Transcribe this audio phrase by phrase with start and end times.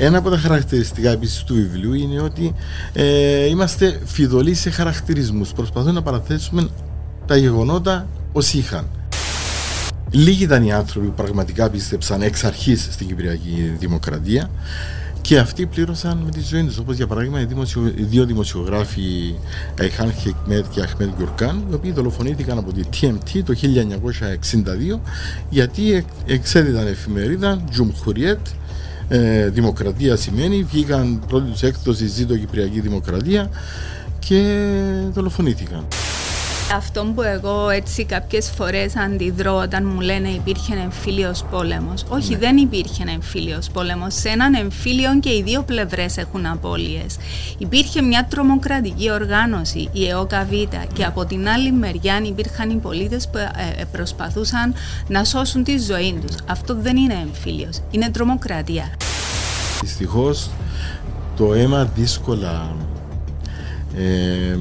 [0.00, 2.54] Ένα από τα χαρακτηριστικά επίσης του βιβλίου είναι ότι
[2.92, 5.52] ε, είμαστε φιδωλοί σε χαρακτηρισμούς.
[5.52, 6.68] Προσπαθούμε να παραθέσουμε
[7.26, 8.86] τα γεγονότα ως είχαν.
[10.10, 14.50] Λίγοι ήταν οι άνθρωποι που πραγματικά πίστεψαν εξ αρχής στην Κυπριακή Δημοκρατία
[15.20, 16.78] και αυτοί πλήρωσαν με τη ζωή τους.
[16.78, 17.92] Όπως για παράδειγμα οι, δημοσιο...
[17.96, 19.34] οι δύο δημοσιογράφοι
[19.80, 23.54] Αϊχάν Χεκμέτ και Αχμέτ Γκουρκάν, οι οποίοι δολοφονήθηκαν από τη TMT το
[24.94, 24.98] 1962
[25.50, 28.46] γιατί εξέδιδαν εφημερίδα Τζουμχουριέτ.
[29.08, 33.50] Ε, δημοκρατία σημαίνει, βγήκαν πρώτη τους έκδοση Ζήτω Κυπριακή Δημοκρατία
[34.18, 34.68] και
[35.12, 35.86] δολοφονήθηκαν.
[36.74, 42.04] Αυτό που εγώ έτσι κάποιες φορές αντιδρώ όταν μου λένε υπήρχε εμφύλιος πόλεμος.
[42.08, 42.38] Όχι, ναι.
[42.38, 44.14] δεν υπήρχε εμφύλιος πόλεμος.
[44.14, 47.16] Σε έναν εμφύλιο και οι δύο πλευρές έχουν απώλειες.
[47.58, 50.48] Υπήρχε μια τρομοκρατική οργάνωση, η ΕΟΚΑΒ
[50.92, 54.74] και από την άλλη μεριά υπήρχαν οι πολίτες που ε, ε, προσπαθούσαν
[55.08, 56.36] να σώσουν τη ζωή τους.
[56.46, 58.84] Αυτό δεν είναι εμφύλιος, είναι τρομοκρατία.
[59.80, 60.50] Δυστυχώς
[61.36, 62.76] το αίμα δύσκολα
[63.96, 64.56] ε,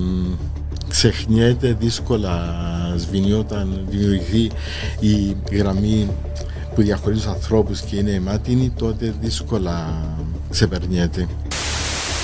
[0.88, 2.56] ξεχνιέται δύσκολα
[2.98, 4.52] σβηνεί όταν δημιουργηθεί
[5.00, 6.10] η γραμμή
[6.76, 10.06] που διαχωρίζει τους ανθρώπους και είναι αιματινή τότε δύσκολα
[10.50, 11.28] ξεπερνιέται.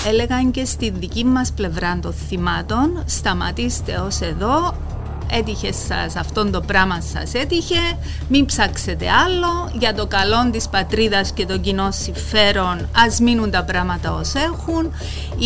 [0.07, 4.75] Έλεγαν και στη δική μας πλευρά των θυμάτων σταματήστε ως εδώ
[5.31, 7.97] έτυχε σας αυτόν το πράγμα σας έτυχε
[8.29, 13.63] μην ψάξετε άλλο για το καλό της πατρίδας και των κοινών συμφέρον ας μείνουν τα
[13.63, 14.91] πράγματα ως έχουν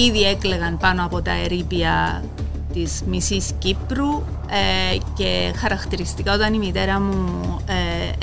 [0.07, 2.23] ήδη έκλεγαν πάνω από τα ερήπια
[2.77, 7.59] της μισής Κύπρου ε, και χαρακτηριστικά όταν η μητέρα μου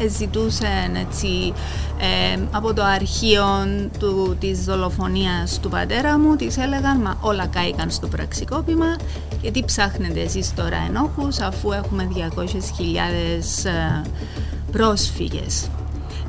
[0.03, 1.53] ε, ζητούσε έτσι,
[1.99, 3.45] ε, από το αρχείο
[3.99, 8.97] του, της δολοφονίας του πατέρα μου της έλεγαν μα όλα κάηκαν στο πραξικόπημα
[9.41, 14.03] γιατί ψάχνετε εσείς τώρα ενόχους αφού έχουμε 200.000 ε,
[14.73, 15.69] πρόσφυγες.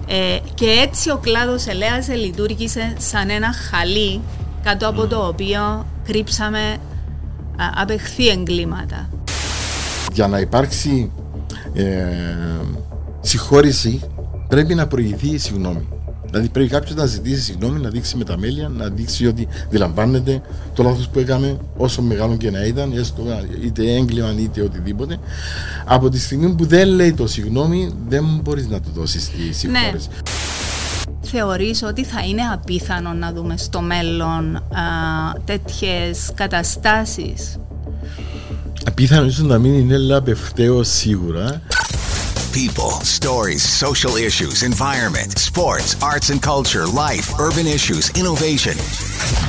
[0.08, 4.22] Ε, και έτσι ο κλάδος Ελέας λειτουργήσε σαν ένα χαλί
[4.64, 6.78] κάτω από το οποίο κρύψαμε
[7.75, 9.09] απεχθεί εγκλήματα.
[10.14, 11.11] Για να υπάρξει
[11.73, 12.05] ε,
[13.21, 14.02] συγχώρηση
[14.48, 15.88] πρέπει να προηγηθεί η συγγνώμη.
[16.26, 20.42] Δηλαδή πρέπει κάποιος να ζητήσει συγγνώμη, να δείξει με τα μέλια, να δείξει ότι δηλαμβάνεται
[20.73, 23.23] το λάθος που έκαμε, όσο μεγάλο και να ήταν, έστω,
[23.64, 25.17] είτε έγκλημα είτε οτιδήποτε.
[25.86, 29.52] Από τη στιγμή που δεν λέει το συγγνώμη, δεν μπορείς να του δώσεις τη ναι.
[29.52, 30.08] συγχώρεση.
[30.10, 30.55] Ναι
[31.25, 34.61] θεωρείς ότι θα είναι απίθανο να δούμε στο μέλλον α,
[35.45, 37.58] τέτοιες καταστάσεις.
[38.86, 41.61] Απίθανο ίσως να μην είναι λαπευταίο σίγουρα.
[42.53, 48.75] People, stories, social issues, environment, sports, arts and culture, life, urban issues, innovation.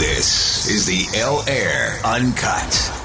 [0.07, 0.27] This
[0.75, 1.03] is the
[1.35, 2.96] L Air Uncut.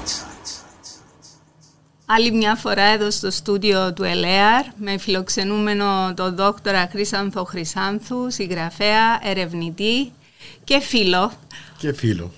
[2.14, 9.20] Άλλη μια φορά εδώ στο στούντιο του ΕΛΕΑΡ με φιλοξενούμενο τον δόκτωρα Χρυσάνθο Χρυσάνθου, συγγραφέα,
[9.22, 10.12] ερευνητή
[10.64, 11.32] και φίλο.
[11.78, 12.32] Και φίλο.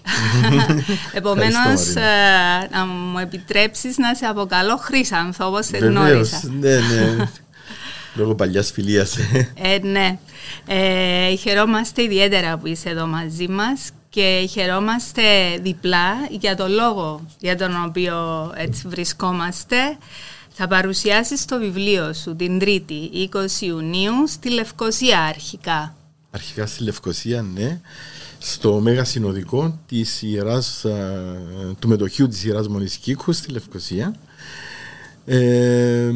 [1.12, 6.40] Επομένως, ε, να μου επιτρέψεις να σε αποκαλώ Χρυσάνθο, όπως σε γνώρισα.
[6.60, 7.28] ναι, ναι.
[8.14, 9.16] Λόγω παλιάς φιλίας.
[9.54, 10.18] ε, ναι.
[10.66, 15.22] Ε, χαιρόμαστε ιδιαίτερα που είσαι εδώ μαζί μας και χαιρόμαστε
[15.62, 19.76] διπλά για το λόγο για τον οποίο έτσι βρισκόμαστε.
[20.48, 25.94] Θα παρουσιάσεις το βιβλίο σου την Τρίτη, 20 Ιουνίου, στη Λευκοσία αρχικά.
[26.30, 27.80] Αρχικά στη Λευκοσία, ναι.
[28.38, 30.84] Στο Μέγα Συνοδικό της ιεράς,
[31.78, 34.14] του μετοχείου της Ιεράς Μονής Κίκου στη Λευκοσία.
[35.24, 36.10] Ε,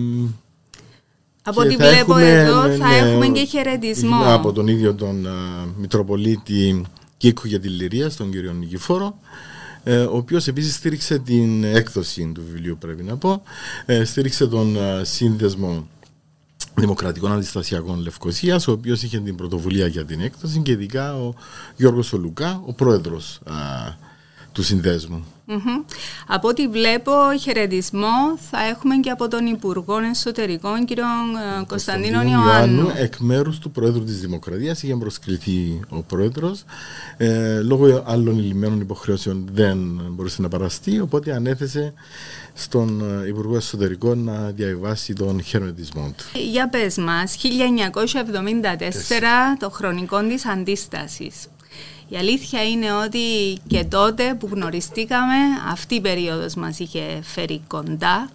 [1.42, 4.22] από ό,τι βλέπω εδώ ναι, θα ναι, έχουμε και χαιρετισμό.
[4.24, 5.26] Από τον ίδιο τον
[5.76, 6.84] Μητροπολίτη
[7.18, 9.18] Κίκου για τη Λυρία, στον κύριο Νικηφόρο,
[9.84, 13.42] ε, ο οποίος επίσης στήριξε την έκδοση του βιβλίου πρέπει να πω,
[13.86, 15.88] ε, στήριξε τον ε, σύνδεσμο
[16.74, 21.34] Δημοκρατικών Αντιστασιακών Λευκοσίας, ο οποίος είχε την πρωτοβουλία για την έκδοση και ειδικά ο
[21.76, 23.40] Γιώργος Ολουκά, ο πρόεδρος
[24.52, 24.62] του
[25.48, 25.84] συνδεσμου
[26.26, 31.04] Από ό,τι βλέπω, χαιρετισμό θα έχουμε και από τον Υπουργό Εσωτερικών, κύριο
[31.60, 32.92] ε, Κωνσταντίνο Ιωάννου.
[32.96, 36.64] Εκ μέρους του Πρόεδρου της Δημοκρατίας είχε προσκληθεί ο Πρόεδρος.
[37.16, 39.78] Ε, λόγω άλλων ηλυμένων υποχρεώσεων δεν
[40.10, 41.92] μπορούσε να παραστεί, οπότε ανέθεσε
[42.54, 46.24] στον ε, Υπουργό Εσωτερικών να διαβάσει τον χαιρετισμό του.
[46.50, 47.46] Για πες μας, 1974,
[49.58, 51.46] το χρονικό της αντίστασης.
[52.08, 53.18] Η αλήθεια είναι ότι
[53.66, 55.34] και τότε που γνωριστήκαμε
[55.70, 58.30] αυτή η περίοδος μας είχε φέρει κοντά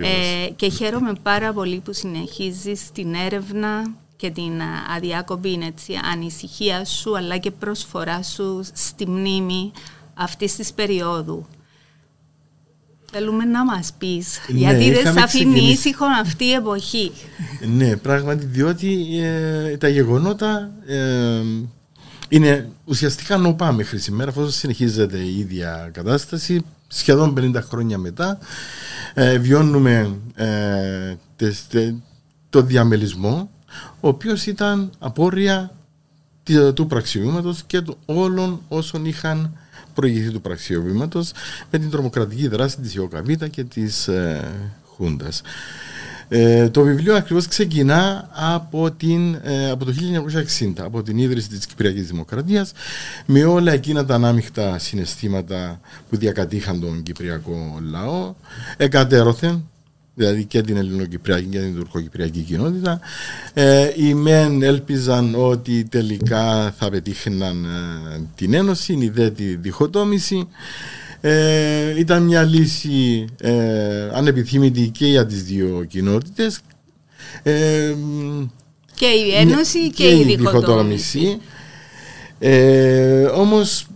[0.00, 4.60] ε, και χαίρομαι πάρα πολύ που συνεχίζεις την έρευνα και την
[4.96, 9.72] αδιάκοπη έτσι, ανησυχία σου αλλά και προσφορά σου στη μνήμη
[10.14, 11.46] αυτής της περίοδου.
[13.10, 17.12] Θέλουμε να μας πεις, ναι, γιατί δεν σε αφήνει ήσυχο αυτή η εποχή;
[17.66, 21.42] Ναι, πράγματι, διότι ε, τα γεγονότα ε,
[22.28, 26.64] είναι ουσιαστικά νοπά μέχρι σήμερα, αφού συνεχίζεται η ίδια κατάσταση.
[26.88, 28.38] Σχεδόν 50 χρόνια μετά
[29.14, 31.14] ε, βιώνουμε ε,
[32.50, 33.50] το διαμελισμό,
[34.00, 35.70] ο οποίος ήταν απόρρια
[36.74, 39.56] του πραξιοβήματος και όλων όσων είχαν
[39.94, 41.32] προηγηθεί του πραξιοβήματος
[41.70, 44.52] με την τρομοκρατική δράση της Ιωκαβίτα και της ε,
[44.96, 45.42] Χούντας.
[46.28, 51.66] Ε, το βιβλίο ακριβώς ξεκινά από, την, ε, από το 1960, από την ίδρυση της
[51.66, 52.72] Κυπριακής Δημοκρατίας,
[53.26, 55.80] με όλα εκείνα τα ανάμεικτα συναισθήματα
[56.10, 58.34] που διακατήχαν τον Κυπριακό λαό,
[58.76, 59.68] εκατέρωθεν
[60.14, 63.00] δηλαδή και την Ελληνοκυπριακή και την Τουρκοκυπριακή κοινότητα.
[63.54, 70.48] Ε, οι μεν έλπιζαν ότι τελικά θα πετύχαιναν ε, την ένωση, η δε τη διχοτόμηση.
[71.26, 76.60] Ε, ήταν μια λύση ε, ανεπιθύμητη και για τις δύο κοινότητες.
[77.42, 77.94] Ε,
[78.94, 81.38] και η ένωση και, και η διχοτόμηση.
[82.38, 83.86] Ε, όμως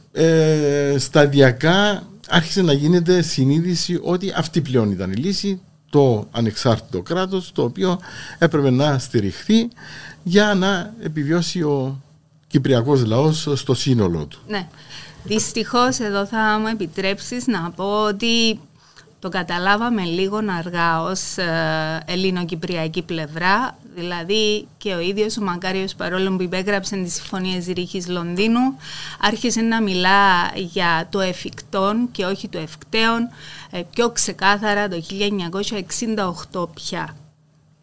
[0.96, 5.60] σταδιακά άρχισε να γίνεται συνείδηση ότι αυτή πλέον ήταν η λύση
[5.90, 8.00] το ανεξάρτητο κράτος το οποίο
[8.38, 9.68] έπρεπε να στηριχθεί
[10.22, 12.02] για να επιβιώσει ο
[12.48, 14.38] κυπριακός λαός στο σύνολό του.
[14.48, 14.68] Ναι.
[15.24, 18.60] Δυστυχώς εδώ θα μου επιτρέψεις να πω ότι
[19.20, 26.36] το καταλάβαμε λίγο αργά ως ε, ελληνοκυπριακή πλευρά, δηλαδή και ο ίδιος ο Μακάριος παρόλο
[26.36, 28.76] που υπέγραψε τις συμφωνίες Ρίχης Λονδίνου
[29.20, 33.28] άρχισε να μιλά για το εφικτόν και όχι το ευκταίον
[33.70, 35.02] ε, πιο ξεκάθαρα το
[36.52, 37.16] 1968 πια.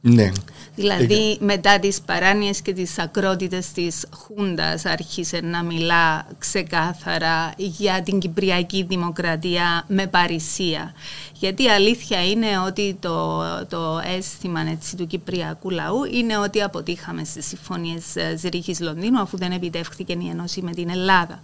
[0.07, 0.31] Ναι.
[0.75, 8.19] Δηλαδή μετά τις παράνοιες και τις ακρότητες της Χούντας άρχισε να μιλά ξεκάθαρα για την
[8.19, 10.93] Κυπριακή Δημοκρατία με παρησία.
[11.33, 17.23] Γιατί η αλήθεια είναι ότι το, το αίσθημα έτσι, του Κυπριακού λαού είναι ότι αποτύχαμε
[17.23, 21.39] στις συμφωνίες ε, Ζηρίχης Λονδίνου αφού δεν επιτεύχθηκε η ενώση με την Ελλάδα.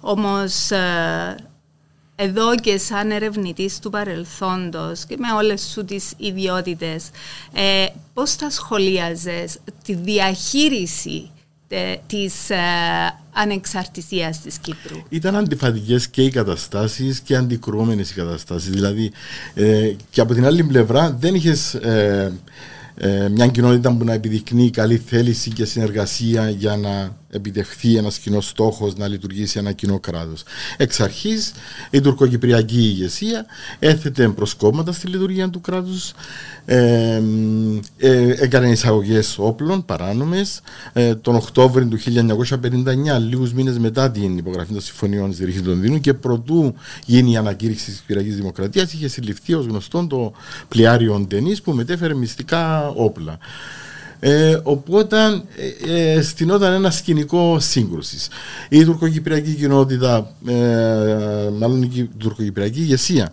[0.00, 1.36] Όμως ε,
[2.16, 7.10] εδώ και σαν ερευνητής του παρελθόντος και με όλες σου τις ιδιότητες,
[7.52, 11.30] ε, πώς θα σχολίαζες τη διαχείριση
[11.68, 12.56] τε, της ε,
[13.32, 18.70] ανεξαρτησίας της Κύπρου; Ήταν αντιφατικές και οι καταστάσεις και αντικρουόμενες οι καταστάσεις.
[18.70, 19.12] Δηλαδή
[19.54, 21.74] ε, και από την άλλη πλευρά δεν είχες...
[21.74, 22.32] Ε,
[22.96, 28.48] ε, μια κοινότητα που να επιδεικνύει καλή θέληση και συνεργασία για να επιτευχθεί ένας κοινός
[28.48, 30.42] στόχος να λειτουργήσει ένα κοινό κράτος.
[30.76, 31.52] Εξ αρχής,
[31.90, 33.46] η τουρκοκυπριακή ηγεσία
[33.78, 36.12] έθετε προσκόμματα στη λειτουργία του κράτους,
[36.64, 37.22] ε,
[37.96, 40.60] ε, έκανε εισαγωγές όπλων παράνομες.
[40.92, 46.00] Ε, τον Οκτώβριο του 1959, λίγους μήνες μετά την υπογραφή των συμφωνιών τη Ρίχη Λονδίνου
[46.00, 46.74] και προτού
[47.06, 50.32] γίνει η ανακήρυξη της Κυπριακής Δημοκρατίας, είχε συλληφθεί ως γνωστόν το
[50.68, 53.38] πλοιάριο Ντενής που μετέφερε μυστικά όπλα.
[54.20, 55.16] Ε, οπότε
[55.86, 58.28] ε, ε, στηνόταν ένα σκηνικό σύγκρουσης.
[58.68, 60.54] Η τουρκοκυπριακή κοινότητα, ε,
[61.58, 63.32] μάλλον η τουρκοκυπριακή ηγεσία,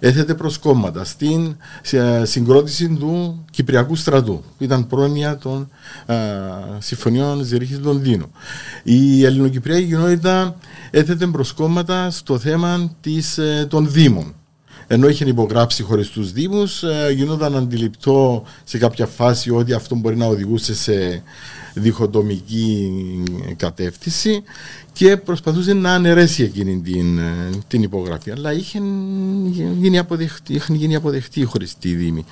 [0.00, 1.56] έθετε προσκόμματα στην
[1.90, 5.68] ε, συγκρότηση του Κυπριακού στρατού, που ήταν πρόνοια των
[6.06, 6.14] ε,
[6.78, 8.30] συμφωνιών Ζηρίχη Λονδίνου.
[8.82, 10.56] Η ελληνοκυπριακή κοινότητα
[10.90, 14.34] έθετε προσκόμματα στο θέμα της, ε, των Δήμων
[14.90, 20.26] ενώ είχε υπογράψει χωριστού Δήμους, ε, γινόταν αντιληπτό σε κάποια φάση ότι αυτό μπορεί να
[20.26, 21.22] οδηγούσε σε
[21.78, 22.90] διχοτομική
[23.56, 24.42] κατεύθυνση
[24.98, 28.30] και προσπαθούσε να αναιρέσει εκείνη την, ε, την υπογραφή.
[28.30, 28.80] Αλλά είχε
[29.78, 32.24] γίνει αποδεχτή, είχαν γίνει αποδεχτοί οι χωριστοί Δήμοι,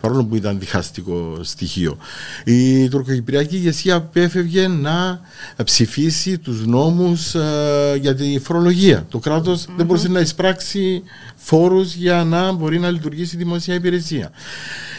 [0.00, 1.98] παρόλο που ήταν διχαστικό στοιχείο.
[2.44, 5.20] Η τουρκοκυπριακή ηγεσία απέφευγε να
[5.64, 9.06] ψηφίσει τους νόμους ε, για τη φορολογία.
[9.08, 11.02] Το κρατος δεν μπορούσε να εισπράξει
[11.36, 14.30] φόρους για να μπορεί να λειτουργήσει η δημοσία υπηρεσία.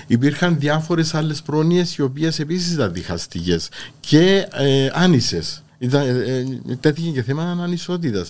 [0.08, 5.64] Υπήρχαν διάφορες άλλες πρόνοιες οι οποίες επίσης ήταν διχαστικές και ε, άνισες.
[5.82, 8.30] Ήταν, ε, ε, τέθηκε και θέμα ανισότητας.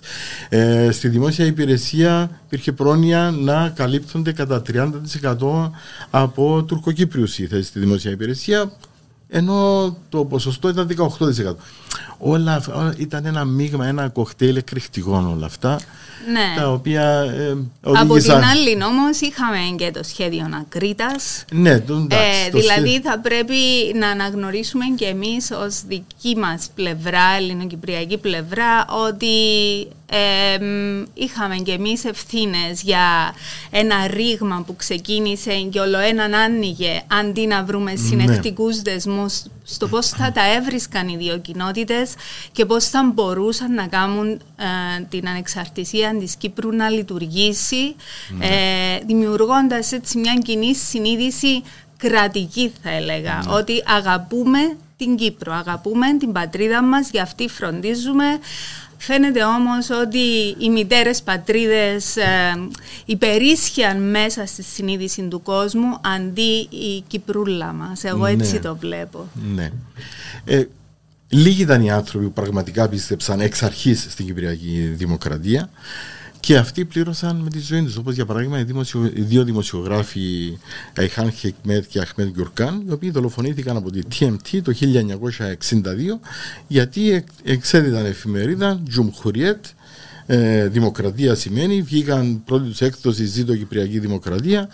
[0.50, 5.72] Ε, στη δημόσια υπηρεσία υπήρχε πρόνοια να καλύπτονται κατά 30%
[6.10, 8.72] από τουρκοκύπριους οι θέσεις στη δημόσια υπηρεσία,
[9.28, 11.56] ενώ το ποσοστό ήταν 18%.
[12.18, 15.80] Όλα, όλα ήταν ένα μείγμα, ένα κοκτέιλ εκρηκτικών όλα αυτά
[16.32, 16.62] ναι.
[16.62, 17.02] τα οποία
[17.38, 21.16] ε, Από την άλλη όμως είχαμε και το σχέδιο Ακρίτα.
[21.52, 23.56] Ναι, το, ε, δηλαδή θα πρέπει
[23.96, 29.28] να αναγνωρίσουμε και εμείς ως δική μας πλευρά, ελληνοκυπριακή πλευρά, ότι
[31.14, 33.36] είχαμε και εμείς ευθύνες για
[33.70, 37.98] ένα ρήγμα που ξεκίνησε και όλο έναν άνοιγε αντί να βρούμε ναι.
[37.98, 42.14] συνεχτικούς δεσμούς στο πώς θα τα έβρισκαν οι δύο κοινότητες
[42.52, 44.40] και πώς θα μπορούσαν να κάνουν ε,
[45.10, 47.96] την ανεξαρτησία της Κύπρου να λειτουργήσει
[48.38, 48.46] ναι.
[48.46, 51.64] ε, δημιουργώντας έτσι μια κοινή συνείδηση
[51.98, 53.54] κρατική θα έλεγα, ναι.
[53.54, 54.60] ότι αγαπούμε
[54.98, 55.54] την Κύπρο.
[55.54, 58.26] Αγαπούμε την πατρίδα μας, γι' αυτή φροντίζουμε.
[58.98, 62.68] Φαίνεται όμως ότι οι μητέρες πατρίδες ε,
[63.06, 68.04] υπερίσχυαν μέσα στη συνείδηση του κόσμου αντί η Κυπρούλα μας.
[68.04, 68.60] Εγώ έτσι Ναι.
[68.60, 69.28] το βλέπω.
[69.54, 69.72] Ναι.
[70.46, 70.64] Ε,
[71.32, 75.70] λίγοι ήταν οι άνθρωποι που πραγματικά πίστεψαν εξ αρχής στην Κυπριακή Δημοκρατία
[76.40, 77.96] και αυτοί πλήρωσαν με τη ζωή τους.
[77.98, 79.12] Όπως για παράδειγμα οι, δημοσιο...
[79.14, 80.58] οι δύο δημοσιογράφοι
[80.98, 84.74] Αϊχάν Χεκμέτ και Αχμέτ Γκιουρκάν οι οποίοι δολοφονήθηκαν από τη TMT το
[85.62, 85.80] 1962
[86.68, 89.66] γιατί εκ- εξέδιδαν εφημερίδα Τζουμχουριέτ
[90.26, 94.70] ε, Δημοκρατία σημαίνει βγήκαν πρώτη τους έκδοση Ζήτω Κυπριακή Δημοκρατία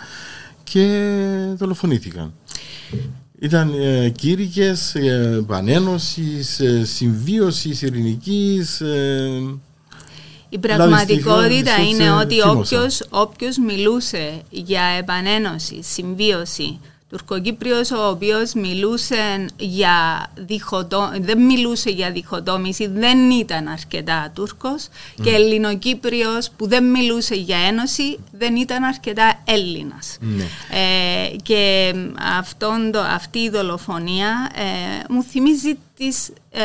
[0.64, 1.16] και
[1.58, 2.34] δολοφονήθηκαν.
[3.39, 8.82] Ήταν ε, κήρυκες ε, επανένωσης, ε, συμβίωσης ειρηνικής.
[8.82, 9.41] ε,
[10.50, 12.58] Η πραγματικότητα δυστυχώς, είναι ε, ότι θύμωσαν.
[12.58, 16.79] όποιος, όποιος μιλούσε για επανένωση, συμβίωση,
[17.10, 24.88] Τουρκοκύπριος ο οποίος μιλούσε για διχοτό, δεν μιλούσε για διχοτόμηση, δεν ήταν αρκετά Τούρκος
[25.24, 30.18] και Ελληνοκύπριος που δεν μιλούσε για ένωση δεν ήταν αρκετά Έλληνας.
[30.20, 30.44] Ναι.
[30.72, 31.94] Ε, και
[32.40, 36.63] αυτόν το, αυτή η δολοφονία ε, μου θυμίζει τις ε,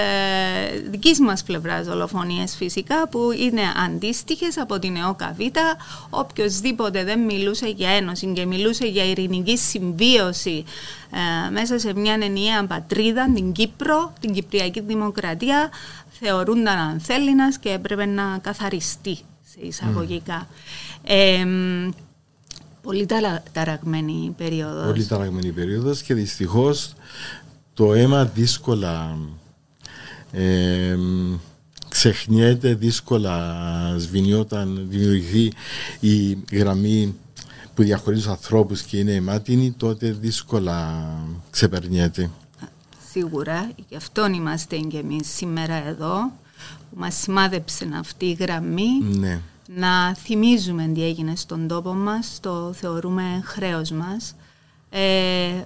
[0.91, 5.41] δικής μας πλευράς δολοφονίες φυσικά που είναι αντίστοιχες από την ΕΟΚΑ Β.
[6.11, 10.65] Οποιοςδήποτε δεν μιλούσε για ένωση και μιλούσε για ειρηνική συμβίωση
[11.47, 15.71] ε, μέσα σε μια ενιαία πατρίδα, την Κύπρο, την Κυπριακή Δημοκρατία,
[16.11, 19.17] θεωρούνταν ανθέληνας και έπρεπε να καθαριστεί
[19.53, 20.49] σε εισαγωγικά.
[21.05, 21.47] Ε,
[22.83, 24.87] Πολύ ταρα- ταραγμένη περίοδος.
[24.87, 26.93] Πολύ ταραγμένη περίοδος και δυστυχώς
[27.75, 29.19] το αίμα δύσκολα
[30.33, 30.99] ε,
[31.89, 35.53] ξεχνιέται, δύσκολα σβηνεί όταν δημιουργηθεί
[36.01, 37.15] η γραμμή
[37.75, 41.05] που διαχωρίζει τους ανθρώπους και είναι αιμάτινη, τότε δύσκολα
[41.51, 42.31] ξεπερνιέται.
[43.11, 46.33] Σίγουρα, γι' αυτόν είμαστε και εμείς σήμερα εδώ,
[46.91, 49.03] που μας σημάδεψε αυτή η γραμμή.
[49.19, 49.41] Ναι.
[49.77, 54.35] Να θυμίζουμε τι έγινε στον τόπο μας, το θεωρούμε χρέος μας.
[54.91, 55.63] Ε,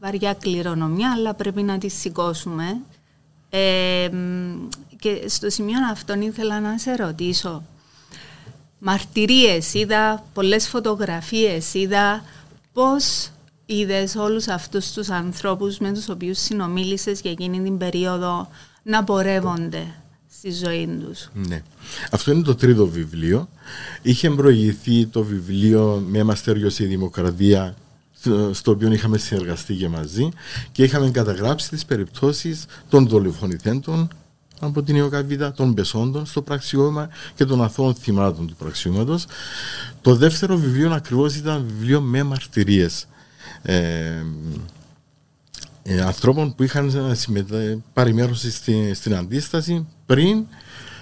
[0.00, 2.80] βαριά κληρονομιά, αλλά πρέπει να τη σηκώσουμε.
[3.50, 7.62] Ε, μ, και στο σημείο αυτόν ήθελα να σε ρωτήσω.
[8.78, 12.24] Μαρτυρίες είδα, πολλές φωτογραφίες είδα.
[12.72, 13.30] Πώς
[13.66, 18.48] είδες όλους αυτούς τους ανθρώπους με τους οποίους συνομίλησες για εκείνη την περίοδο
[18.82, 19.94] να πορεύονται
[20.30, 21.62] στη ζωή τους; Ναι.
[22.10, 23.48] Αυτό είναι το τρίτο βιβλίο.
[24.02, 27.74] Είχε προηγηθεί το βιβλίο «Με μαστέριος η Δημοκρατία»
[28.20, 30.28] στο- στο οποίο είχαμε συνεργαστεί και μαζί
[30.72, 34.08] και είχαμε καταγράψει τις περιπτώσεις των δολοφονηθέντων
[34.60, 39.26] από την Ιωκαβίδα, των πεσόντων στο πραξιώμα και των αθώων θυμάτων του πραξιώματος.
[40.00, 43.06] Το δεύτερο βιβλίο ακριβώς ήταν βιβλίο με μαρτυρίες.
[43.62, 44.22] Ε,
[45.82, 47.78] ε, ανθρώπων που είχαν συμμετέ...
[47.92, 50.46] πάρει μέρος στη, στην αντίσταση πριν,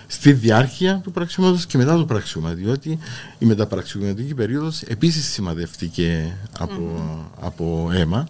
[0.07, 2.99] στη διάρκεια του πραξιώματος και μετά το πραξιώμα, διότι
[3.39, 7.05] η μεταπραξιωματική περίοδος επίσης σημαδεύτηκε από,
[7.41, 8.29] από αίμα.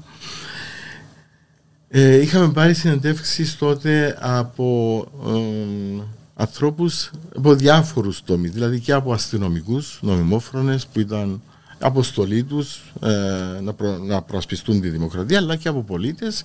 [1.88, 6.02] Ε, είχαμε πάρει συνεντεύξεις τότε από ε,
[6.34, 11.40] ανθρώπους από διάφορους τομείς, δηλαδή και από αστυνομικούς, νομιμόφρονες που ήταν
[11.78, 16.42] αποστολή τους ε, να, προ, να προασπιστούν τη δημοκρατία, αλλά και από πολίτες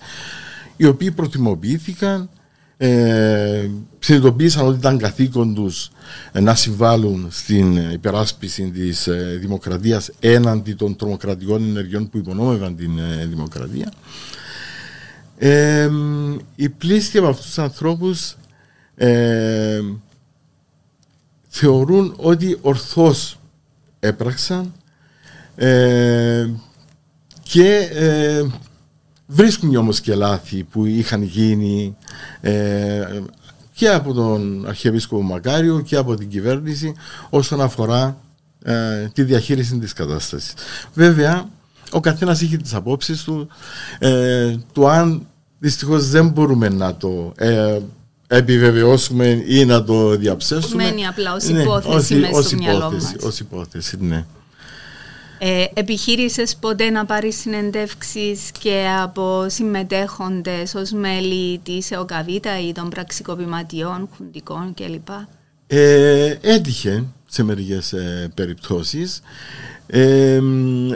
[0.78, 2.30] οι οποίοι προτιμοποιήθηκαν,
[2.84, 3.70] ε,
[4.00, 5.92] συνειδητοποίησαν ότι ήταν καθήκον τους
[6.32, 13.00] ε, να συμβάλλουν στην υπεράσπιση της ε, δημοκρατίας έναντι των τρομοκρατικών ενεργειών που υπονόμευαν την
[13.00, 13.94] ε, δημοκρατία.
[15.38, 15.90] Ε,
[16.56, 18.38] οι πλήστοι από αυτούς τους ανθρώπους
[18.96, 19.82] ε,
[21.48, 23.40] θεωρούν ότι ορθώς
[24.00, 24.74] έπραξαν
[25.56, 26.50] ε,
[27.44, 28.46] και ε,
[29.32, 31.96] βρίσκουν όμως και λάθη που είχαν γίνει
[32.42, 33.22] ε,
[33.74, 36.94] και από τον Αρχιεπίσκοπο Μακάριο και από την κυβέρνηση
[37.30, 38.18] όσον αφορά
[38.64, 40.54] ε, τη διαχείριση της κατάστασης.
[40.94, 41.50] Βέβαια,
[41.92, 43.48] ο καθένας είχε τις απόψεις του,
[44.00, 45.28] ε, του αν
[45.60, 47.80] δυστυχώς δεν μπορούμε να το ε,
[48.28, 50.84] επιβεβαιώσουμε ή να το διαψεύσουμε.
[50.84, 53.24] Μένει απλά ως υπόθεση μέσα ως στο μυαλό υπόθεση, μας.
[53.24, 54.26] Ως υπόθεση, ναι.
[55.44, 62.90] Ε, επιχείρησες ποτέ να πάρεις συνεντεύξεις και από συμμετέχοντες ως μέλη της ΕΟΚΑΒΙΤΑ ή των
[62.90, 65.08] πραξικοπηματιών, χουντικών κλπ;
[65.68, 69.22] Ε, έτυχε σε μερικές ε, περιπτώσεις
[69.88, 70.40] ε,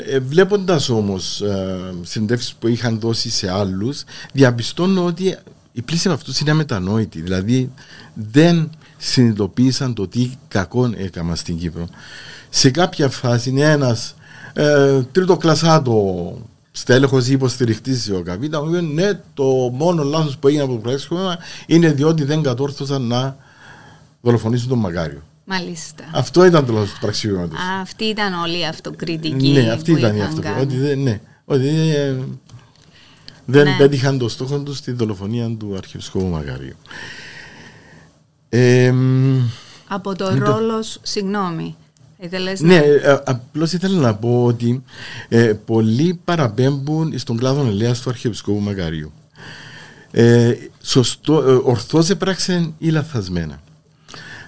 [0.06, 5.38] ε, βλέποντας όμως ε, συνεντεύξεις που είχαν δώσει σε άλλους διαπιστώνω ότι
[5.72, 7.72] οι πλήση από αυτούς είναι αμετανόητοι δηλαδή
[8.14, 11.88] δεν συνειδητοποίησαν το τι κακό έκανα στην Κύπρο
[12.50, 14.16] σε κάποια φάση είναι ένας
[14.57, 16.38] ε, τρίτο κλασάτο
[16.71, 19.43] στέλεχος ή υποστηριχτής τη ΟΚΑΒΙΤΑ, μου είπε ναι, το
[19.74, 21.19] μόνο λάθος που έγινε από το πράξιμο
[21.65, 23.38] είναι διότι δεν κατόρθωσαν να
[24.21, 25.21] δολοφονήσουν τον Μακάριο.
[25.45, 26.03] Μάλιστα.
[26.13, 27.55] Αυτό ήταν το λάθος του πραξιώματο.
[27.81, 29.47] Αυτή ήταν όλη η αυτοκριτική.
[29.47, 30.62] Ναι, αυτή ήταν η αυτοκριτική.
[30.62, 32.15] Ότι δεν, ναι, ότι ε,
[33.45, 33.75] δεν ναι.
[33.77, 36.75] πέτυχαν το στόχο τους στη δολοφονία του Αρχιεπισκόπου Μακαρίου.
[38.50, 38.93] Ε,
[39.88, 41.75] από το ρόλο, συγγνώμη,
[42.60, 44.84] ναι, ε, απλώς ήθελα να πω ότι
[45.29, 49.12] ε, πολλοί παραπέμπουν στον κλάδο ελέας του Αρχιεπισκόπου Μακαρίου.
[50.12, 53.62] Ε, σωστό, ε, ορθώς έπραξε ή λαθασμένα.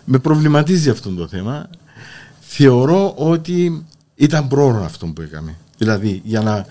[0.06, 1.70] Με προβληματίζει αυτό το θέμα.
[2.40, 5.56] Θεωρώ ότι ήταν πρόωρο αυτό που έκαμε.
[5.78, 6.66] Δηλαδή, για να,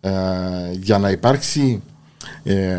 [0.00, 1.82] ε, για να υπάρξει
[2.42, 2.76] ε,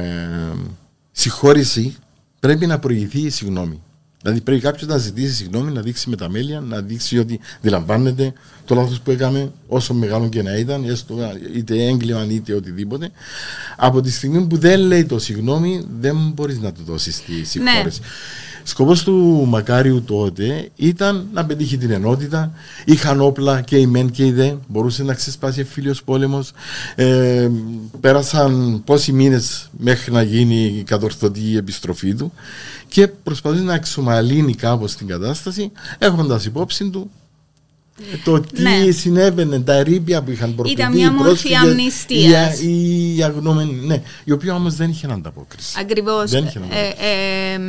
[1.11, 1.95] συγχώρηση
[2.39, 3.81] πρέπει να προηγηθεί η συγγνώμη.
[4.27, 8.33] Δηλαδή πρέπει κάποιος να ζητήσει συγγνώμη, να δείξει με τα μέλια, να δείξει ότι αντιλαμβάνεται
[8.65, 10.83] το λάθος που έκαμε, όσο μεγάλο και να ήταν,
[11.55, 13.09] είτε έγκλημα είτε οτιδήποτε.
[13.77, 17.99] Από τη στιγμή που δεν λέει το συγγνώμη, δεν μπορείς να του δώσεις τη συγχώρεση.
[17.99, 18.07] Ναι.
[18.63, 22.51] Σκοπός του Μακάριου τότε ήταν να πετύχει την ενότητα.
[22.85, 24.53] Είχαν όπλα και οι μεν και οι δε.
[24.67, 26.51] Μπορούσε να ξεσπάσει φίλιο πόλεμος.
[26.95, 27.49] Ε,
[27.99, 32.33] πέρασαν πόσοι μήνες μέχρι να γίνει η κατορθωτή επιστροφή του
[32.87, 37.11] και προσπαθεί να εξομαλύνει κάπως την κατάσταση έχοντας υπόψη του
[38.23, 38.91] το τι ναι.
[38.91, 40.81] συνέβαινε, τα ερήπια που είχαν προκριθεί.
[40.81, 42.61] Ήταν μια μορφή αμνηστίας.
[42.61, 45.77] Η, η, αγνώμενη, ναι, η οποία όμως δεν είχε ανταπόκριση.
[45.79, 46.33] Ακριβώς.
[46.33, 46.43] Ε,
[46.97, 47.59] ε,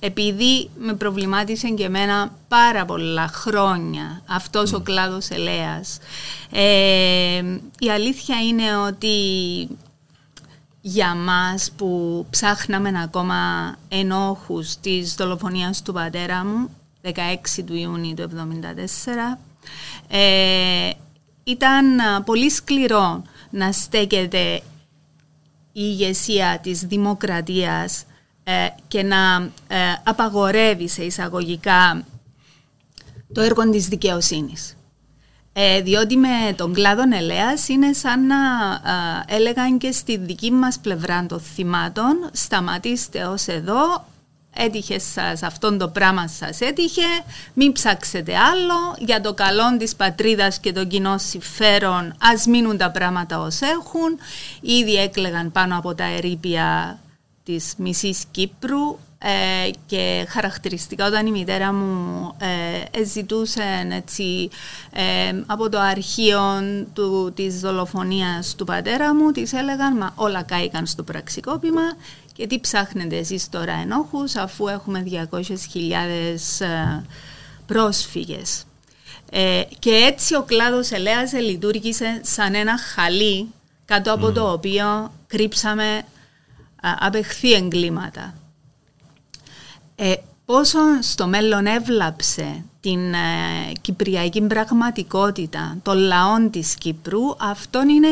[0.00, 5.98] επειδή με προβλημάτισε και εμένα πάρα πολλά χρόνια αυτός ο κλάδος ελέας.
[6.52, 7.42] Ε,
[7.78, 9.08] η αλήθεια είναι ότι
[10.88, 16.70] για μας που ψάχναμε ακόμα ενόχους της δολοφονίας του πατέρα μου
[17.02, 17.10] 16
[17.66, 18.30] του Ιούνιου του
[19.34, 19.38] 1974
[20.08, 20.90] ε,
[21.44, 21.86] ήταν
[22.24, 24.62] πολύ σκληρό να στέκεται η
[25.72, 28.04] ηγεσία της δημοκρατίας
[28.44, 32.04] ε, και να ε, απαγορεύει σε εισαγωγικά
[33.32, 34.75] το έργο της δικαιοσύνης.
[35.58, 38.36] Ε, διότι με τον κλάδο ελέας είναι σαν να
[39.26, 44.06] έλεγαν και στη δική μας πλευρά των θυμάτων σταματήστε ως εδώ,
[44.54, 47.06] έτυχε σας αυτόν το πράγμα σας έτυχε,
[47.54, 52.90] μην ψάξετε άλλο, για το καλό της πατρίδας και των κοινών συμφέρον ας μείνουν τα
[52.90, 54.18] πράγματα ως έχουν.
[54.60, 56.98] Ήδη έκλεγαν πάνω από τα ερήπια
[57.44, 62.32] της μισής Κύπρου ε, και χαρακτηριστικά όταν η μητέρα μου
[62.92, 64.48] ε, ζητούσε έτσι,
[64.92, 66.42] ε, από το αρχείο
[66.92, 71.82] του, της δολοφονίας του πατέρα μου της έλεγαν μα όλα κάηκαν στο πραξικόπημα
[72.32, 75.40] και τι ψάχνετε εσείς τώρα ενόχους αφού έχουμε 200.000
[76.58, 77.02] ε,
[77.66, 78.64] πρόσφυγες.
[79.30, 83.48] Ε, και έτσι ο κλάδος ελέας λειτουργήσε σαν ένα χαλί
[83.84, 86.02] κάτω από το οποίο κρύψαμε
[86.98, 88.34] απεχθεί εγκλήματα.
[89.96, 98.08] Ε, πόσο στο μέλλον έβλαψε την ε, κυπριακή πραγματικότητα των λαών της Κύπρου, αυτό είναι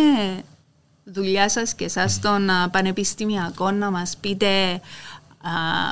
[1.04, 4.80] δουλειά σας και εσάς των πανεπιστημιακό να μας πείτε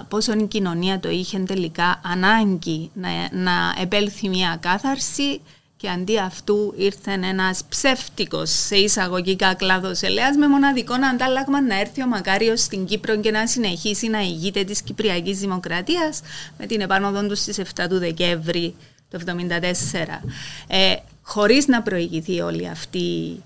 [0.08, 5.40] πόσο η κοινωνία το είχε τελικά ανάγκη να, να επέλθει μια κάθαρση
[5.82, 12.02] και αντί αυτού ήρθε ένας ψεύτικος σε εισαγωγικά κλάδος ελέα με μοναδικό αντάλλαγμα να έρθει
[12.02, 16.20] ο Μακάριος στην Κύπρο και να συνεχίσει να ηγείται της Κυπριακής Δημοκρατίας
[16.58, 18.74] με την επάνωδο του στις 7 του Δεκέμβρη
[19.10, 20.22] του 1974.
[20.66, 23.42] Ε, Χωρίς να προηγηθεί όλη αυτή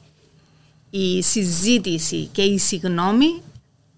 [0.90, 3.42] η συζήτηση και η συγνώμη,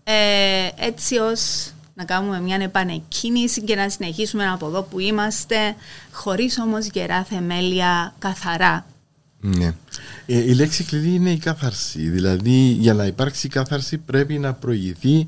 [0.05, 5.57] ε, έτσι ως να κάνουμε μια επανεκκίνηση και να συνεχίσουμε από εδώ που είμαστε,
[6.13, 8.87] χωρίς όμως γερά θεμέλια καθαρά.
[9.41, 9.75] Ναι.
[10.27, 12.09] Ε, η λέξη κλειδί είναι η κάθαρση.
[12.09, 15.27] Δηλαδή, για να υπάρξει κάθαρση πρέπει να προηγηθεί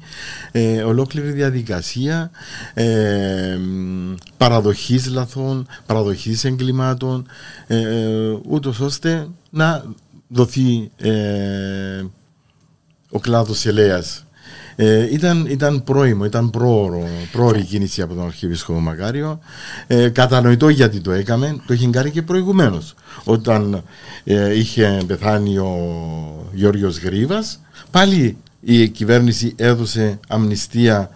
[0.53, 2.31] ε, ολόκληρη διαδικασία
[2.75, 3.59] ε,
[4.37, 7.27] παραδοχής λαθών, παραδοχής εγκλημάτων,
[7.67, 9.85] ε, ούτως ώστε να
[10.29, 12.05] δοθεί ε,
[13.11, 14.25] ο κλάδος ελέας
[14.83, 19.41] ε, ήταν, ήταν πρόημο, ήταν πρόωρο, πρόωρη κίνηση από τον Αρχιεπίσκοπο Μακάριο.
[19.87, 22.95] Ε, κατανοητό γιατί το έκαμε, το είχε κάνει και προηγουμένως.
[23.25, 23.83] Όταν
[24.25, 25.77] ε, είχε πεθάνει ο
[26.53, 31.11] Γιώργος Γρίβας, πάλι η κυβέρνηση έδωσε αμνηστία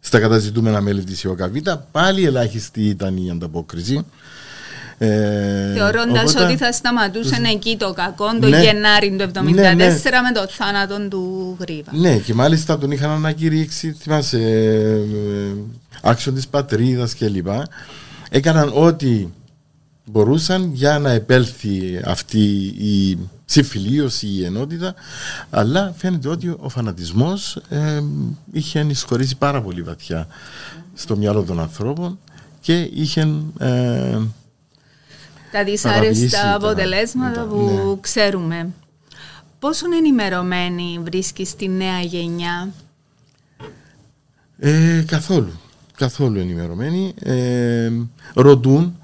[0.00, 4.04] στα καταζητούμενα μέλη της ΙΟΚΑΒΙΤΑ, πάλι ελάχιστη ήταν η ανταπόκριση.
[4.98, 9.82] Ε, Θεωρώντας ότι θα σταματούσε εκεί το κακό το ναι, Γενάρη του 1974 ναι, ναι.
[10.22, 11.90] με το θάνατο του Γρήβα.
[11.94, 15.54] Ναι, και μάλιστα τον είχαν ανακηρύξει, θυμάσαι, ε,
[16.02, 17.46] άξιο της πατρίδας κλπ.
[18.30, 19.26] Έκαναν ό,τι
[20.04, 22.44] μπορούσαν για να επέλθει αυτή
[22.78, 24.94] η συμφιλίωση, η ενότητα
[25.50, 28.02] αλλά φαίνεται ότι ο φανατισμός ε,
[28.52, 30.26] είχε ενισχωρήσει πάρα πολύ βαθιά
[30.94, 32.18] στο μυαλό των ανθρώπων
[32.60, 34.18] και είχε ε,
[35.52, 38.00] τα δυσάρεστα αποτελέσματα που ναι.
[38.00, 38.68] ξέρουμε.
[39.58, 42.68] Πόσο ενημερωμένη βρίσκεις τη νέα γενιά;
[44.58, 45.60] Ε, καθόλου.
[45.96, 47.14] Καθόλου ενημερωμένη.
[47.22, 47.90] Ε,
[48.34, 48.98] ρωτούν.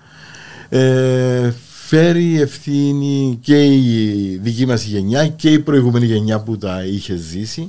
[0.68, 1.52] Ε,
[1.86, 7.68] φέρει ευθύνη και η δική μας γενιά και η προηγούμενη γενιά που τα είχε ζήσει.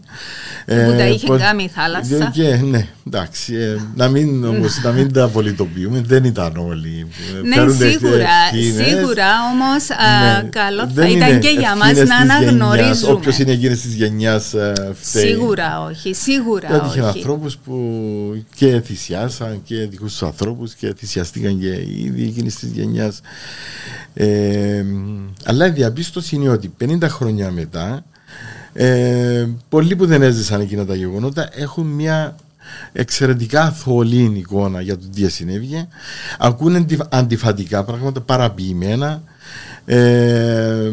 [0.66, 2.32] Που τα ε, είχε κάνει η θάλασσα.
[2.34, 3.56] Και, ναι, εντάξει.
[3.56, 7.08] Ε, να, μην, όμως, να μην τα πολιτοποιούμε, δεν ήταν όλοι.
[7.44, 8.28] Ναι, σίγουρα.
[8.52, 9.88] Σίγουρα, όμως
[10.42, 13.12] ναι, καλό θα ήταν και για μας να αναγνωρίζουμε.
[13.12, 14.54] Όποιος είναι εκείνης της γενιάς
[14.94, 15.28] φταίει.
[15.28, 17.00] Σίγουρα όχι, σίγουρα Γιατί όχι.
[17.00, 22.56] Είχε ανθρώπους που και θυσιάσαν και δικούς τους ανθρώπους και θυσιαστήκαν και οι ίδιοι εκείνης
[22.56, 23.22] της γενιάς.
[24.14, 24.86] Ε,
[25.44, 28.06] αλλά η διαπίστωση είναι ότι 50 χρόνια μετά
[28.74, 32.36] ε, πολλοί που δεν έζησαν εκείνα τα γεγονότα έχουν μια
[32.92, 35.88] εξαιρετικά θολή εικόνα για το τι συνέβη
[36.40, 39.24] ακούνε αντιφατικά πράγματα παραποιημένα
[39.86, 40.92] ε,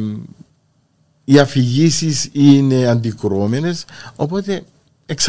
[1.24, 3.84] οι αφηγήσεις είναι αντικρώμενες
[4.16, 4.62] οπότε
[5.06, 5.26] εξ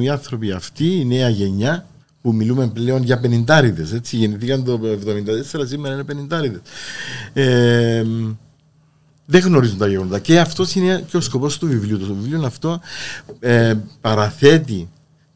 [0.00, 1.84] οι άνθρωποι αυτοί η νέα γενιά
[2.22, 6.60] που μιλούμε πλέον για πενιντάριδες, έτσι, γεννηθήκαν το 1974, σήμερα είναι πενιντάριδες.
[7.32, 8.04] Ε,
[9.26, 10.18] δεν γνωρίζουν τα γεγονότα.
[10.18, 11.98] Και αυτός είναι και ο σκοπός του βιβλίου.
[11.98, 12.80] Το βιβλίο αυτό
[13.40, 14.88] ε, παραθέτει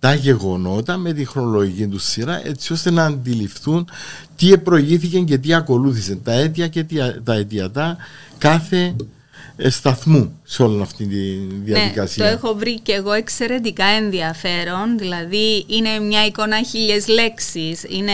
[0.05, 3.89] τα γεγονότα με τη χρονολογική τους σειρά έτσι ώστε να αντιληφθούν
[4.37, 6.17] τι προηγήθηκε και τι ακολούθησε.
[6.17, 6.87] Τα αίτια και
[7.25, 7.97] τα αιτιατά
[8.39, 8.95] κάθε ε,
[9.59, 11.17] σταθμού σε όλη αυτή τη
[11.65, 12.25] διαδικασία.
[12.25, 14.99] Ναι, το έχω βρει και εγώ εξαιρετικά ενδιαφέρον.
[14.99, 17.85] Δηλαδή είναι μια εικόνα χίλιες λέξεις.
[17.89, 18.13] Είναι,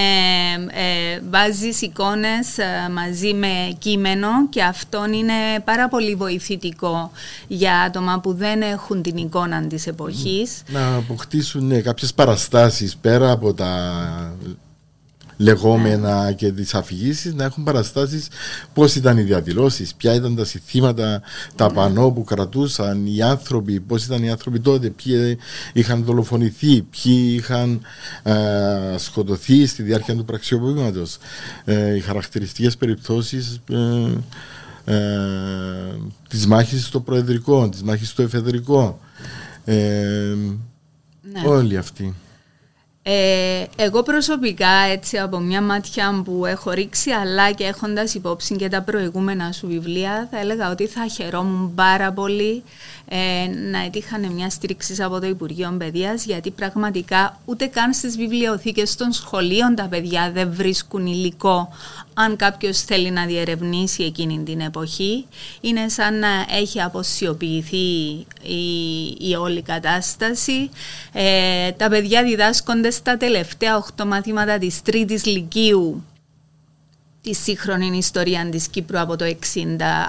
[0.70, 7.11] ε, βάζεις εικόνες ε, μαζί με κείμενο και αυτό είναι πάρα πολύ βοηθητικό
[7.48, 10.62] για άτομα που δεν έχουν την εικόνα της εποχής.
[10.66, 13.70] Να αποκτήσουν ναι, κάποιες παραστάσεις πέρα από τα
[15.40, 18.29] λεγόμενα και τις αφηγήσεις να έχουν παραστάσεις
[18.72, 21.22] πώς ήταν οι διαδηλώσεις, ποια ήταν τα συστήματα,
[21.55, 25.38] τα πανό που κρατούσαν οι άνθρωποι, πώς ήταν οι άνθρωποι τότε, ποιοι
[25.72, 27.81] είχαν δολοφονηθεί, ποιοι είχαν
[28.22, 28.35] ε,
[28.96, 31.03] σκοτωθεί στη διάρκεια του πραξιοποιήματο.
[31.64, 33.61] Ε, οι χαρακτηριστικές περιπτώσεις.
[33.70, 34.11] Ε,
[34.85, 34.96] ε,
[36.29, 39.00] της μάχης στο προεδρικό, της μάχης στο εφεδρικό
[39.64, 39.74] ε,
[41.33, 41.48] ναι.
[41.48, 42.14] όλοι αυτοί
[43.12, 48.68] ε, εγώ προσωπικά έτσι από μια μάτια που έχω ρίξει αλλά και έχοντας υπόψη και
[48.68, 52.62] τα προηγούμενα σου βιβλία θα έλεγα ότι θα χαιρόμουν πάρα πολύ
[53.09, 53.18] ε,
[53.70, 59.12] να έτυχαν μια στήριξη από το Υπουργείο Παιδείας γιατί πραγματικά ούτε καν στις βιβλιοθήκες των
[59.12, 61.68] σχολείων τα παιδιά δεν βρίσκουν υλικό
[62.25, 65.27] αν κάποιος θέλει να διερευνήσει εκείνη την εποχή.
[65.61, 67.77] Είναι σαν να έχει αποσιοποιηθεί
[68.43, 70.71] η, η όλη κατάσταση.
[71.13, 76.05] Ε, τα παιδιά διδάσκονται στα τελευταία 8 μαθήματα της τρίτης λυκείου
[77.23, 79.37] τη σύγχρονη ιστορία της Κύπρου από το 60,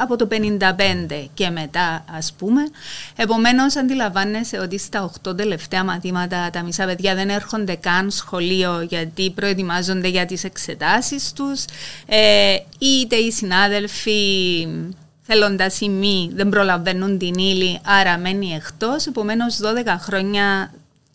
[0.01, 2.61] από το 55 και μετά ας πούμε.
[3.15, 9.31] Επομένως αντιλαμβάνεσαι ότι στα 8 τελευταία μαθήματα τα μισά παιδιά δεν έρχονται καν σχολείο γιατί
[9.31, 11.65] προετοιμάζονται για τις εξετάσεις τους
[12.05, 14.67] ε, είτε οι συνάδελφοι
[15.21, 20.71] θέλοντας ή μη δεν προλαβαίνουν την ύλη άρα μένει εκτός επομένως 12 χρόνια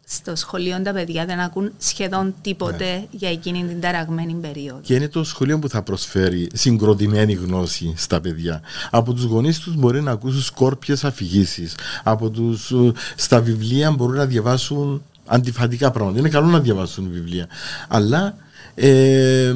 [0.09, 3.07] στο σχολείο τα παιδιά δεν ακούν σχεδόν τίποτε ναι.
[3.11, 4.81] για εκείνη την ταραγμένη περίοδο.
[4.83, 8.61] Και είναι το σχολείο που θα προσφέρει συγκροτημένη γνώση στα παιδιά.
[8.91, 11.75] Από τους γονείς τους μπορεί να ακούσουν σκόρπιες αφηγήσεις.
[12.03, 16.19] Από τους, ε, στα βιβλία μπορούν να διαβάσουν αντιφατικά πράγματα.
[16.19, 17.47] Είναι καλό να διαβάσουν βιβλία.
[17.89, 18.37] Αλλά
[18.75, 19.55] ε,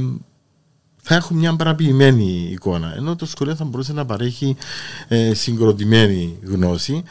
[1.02, 2.94] θα έχουν μια παραποιημένη εικόνα.
[2.96, 4.56] Ενώ το σχολείο θα μπορούσε να παρέχει
[5.08, 7.02] ε, συγκροτημένη γνώση.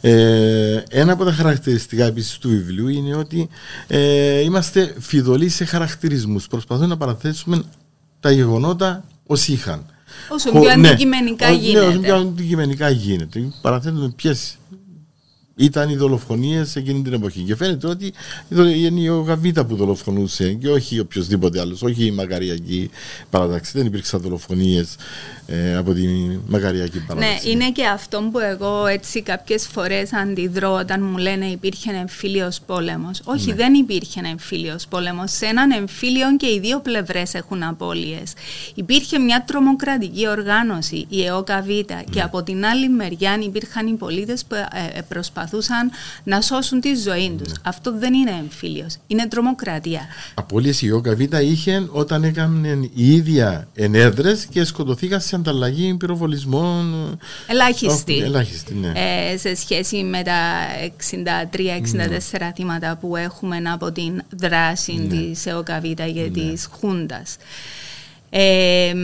[0.00, 3.48] Ε, ένα από τα χαρακτηριστικά επίσης του βιβλίου είναι ότι
[3.86, 6.46] ε, είμαστε φιδωλοί σε χαρακτηρισμούς.
[6.46, 7.62] Προσπαθούμε να παραθέσουμε
[8.20, 9.86] τα γεγονότα ως είχαν.
[10.28, 11.86] Όσο πιο ναι, αντικειμενικά ναι, γίνεται.
[11.86, 13.52] όσο πιο αντικειμενικά γίνεται.
[13.60, 14.56] Παραθέτουμε ποιες
[15.56, 17.40] ήταν οι δολοφονίες εκείνη την εποχή.
[17.40, 18.12] Και φαίνεται ότι
[18.76, 22.90] είναι ο Γαβίτα που δολοφονούσε και όχι οποιοδήποτε άλλος, όχι η Μακαριακή
[23.30, 23.72] παράταξη.
[23.74, 24.96] Δεν υπήρξαν δολοφονίες
[25.46, 26.06] ε, από τη
[26.46, 27.46] Μακαριακή παράταξη.
[27.46, 32.60] Ναι, είναι και αυτό που εγώ έτσι κάποιες φορές αντιδρώ όταν μου λένε υπήρχε εμφύλιος
[32.66, 33.20] πόλεμος.
[33.24, 33.54] Όχι, ναι.
[33.54, 35.32] δεν υπήρχε εμφύλιος πόλεμος.
[35.32, 38.32] Σε έναν εμφύλιο και οι δύο πλευρές έχουν απώλειες.
[38.74, 42.02] Υπήρχε μια τρομοκρατική οργάνωση, η ΕΟΚΑΒΙΤΑ, ναι.
[42.10, 45.90] και από την άλλη μεριά υπήρχαν οι πολίτες που ε, ε, προσπαθούν προσπαθούσαν
[46.24, 47.52] να σώσουν τη ζωή τους.
[47.62, 50.00] Αυτό δεν είναι εμφύλιος, είναι τρομοκρατία.
[50.34, 57.18] Απόλυση η ΟΚΑΒ είχε όταν έκανε η ίδια ενέδρες και σκοτωθήκαν σε ανταλλαγή πυροβολισμών.
[57.46, 58.18] Ελάχιστη.
[58.18, 58.92] Ελάχιστη ναι.
[58.94, 60.32] ε, σε σχέση με τα
[61.12, 62.18] 63-64 ναι.
[62.54, 65.06] θύματα που έχουμε από την δράση ναι.
[65.06, 66.28] της ΕΟΚΑΒ και ναι.
[66.28, 67.36] της Χούντας.
[68.36, 68.94] Ε,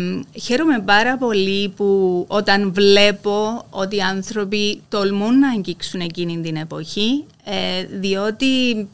[0.40, 7.24] χαίρομαι πάρα πολύ που όταν βλέπω ότι οι άνθρωποι τολμούν να αγγίξουν εκείνη την εποχή,
[7.44, 8.88] ε, διότι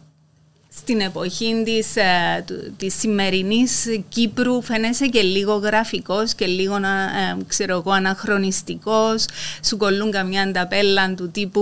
[0.78, 2.44] στην εποχή της, ε,
[2.76, 9.24] της σημερινής Κύπρου φαίνεσαι και λίγο γραφικός και λίγο ε, ξέρω εγώ, αναχρονιστικός
[9.64, 11.60] σου κολλούν καμιά ανταπέλα του τύπου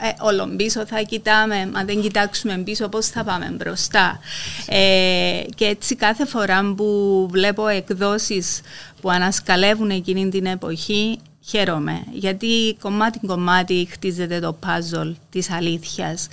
[0.00, 4.18] ε, όλον πίσω θα κοιτάμε μα δεν κοιτάξουμε πίσω πώς θα πάμε μπροστά
[4.66, 8.60] ε, και έτσι κάθε φορά που βλέπω εκδόσεις
[9.00, 16.28] που ανασκαλεύουν εκείνη την εποχή χαίρομαι γιατί κομμάτι κομμάτι χτίζεται το puzzle της αλήθειας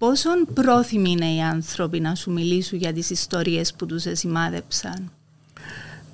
[0.00, 5.12] Πόσο πρόθυμοι είναι οι άνθρωποι να σου μιλήσουν για τις ιστορίες που τους εσημάδεψαν;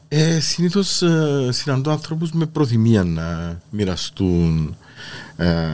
[0.09, 4.77] Ε, συνήθως ε, συναντώ ανθρώπους με προθυμία να μοιραστούν
[5.37, 5.69] ε,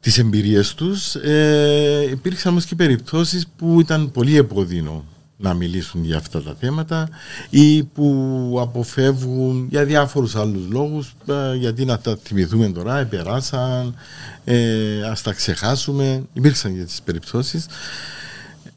[0.00, 1.14] τις εμπειρίες τους.
[1.14, 5.04] Ε, υπήρξαν όμως και περιπτώσεις που ήταν πολύ επώδυνο
[5.42, 7.08] να μιλήσουν για αυτά τα θέματα
[7.50, 13.94] ή που αποφεύγουν για διάφορους άλλους λόγους ε, γιατί να τα θυμηθούμε τώρα, επεράσαν,
[14.44, 16.22] ε, ας τα ξεχάσουμε.
[16.32, 17.66] Υπήρξαν για τις περιπτώσεις.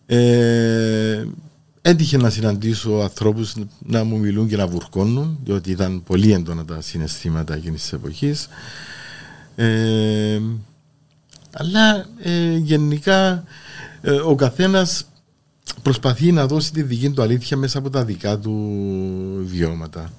[0.06, 1.24] Ε,
[1.82, 6.82] έτυχε να συναντήσω ανθρώπους να μου μιλούν και να βουρκώνουν διότι ήταν πολύ έντονα τα
[6.82, 8.48] συναισθήματα εκείνης της εποχής.
[9.56, 10.42] Ε,
[11.52, 13.44] αλλά ε, γενικά
[14.02, 15.06] ε, ο καθένας
[15.82, 18.54] προσπαθεί να δώσει τη δική του αλήθεια μέσα από τα δικά του
[19.44, 20.12] βιώματα.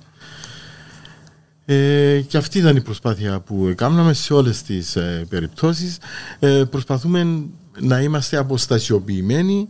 [1.65, 5.99] Ε, και αυτή ήταν η προσπάθεια που έκαναμε σε όλες τις ε, περιπτώσεις.
[6.39, 7.47] Ε, προσπαθούμε
[7.81, 9.69] να είμαστε αποστασιοποιημένοι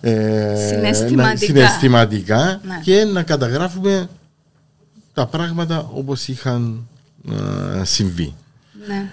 [0.00, 2.80] ε, συναισθηματικά, συναισθηματικά ναι.
[2.82, 4.08] και να καταγράφουμε
[5.14, 6.88] τα πράγματα όπως είχαν
[7.80, 8.34] ε, συμβεί.
[8.86, 9.10] Ναι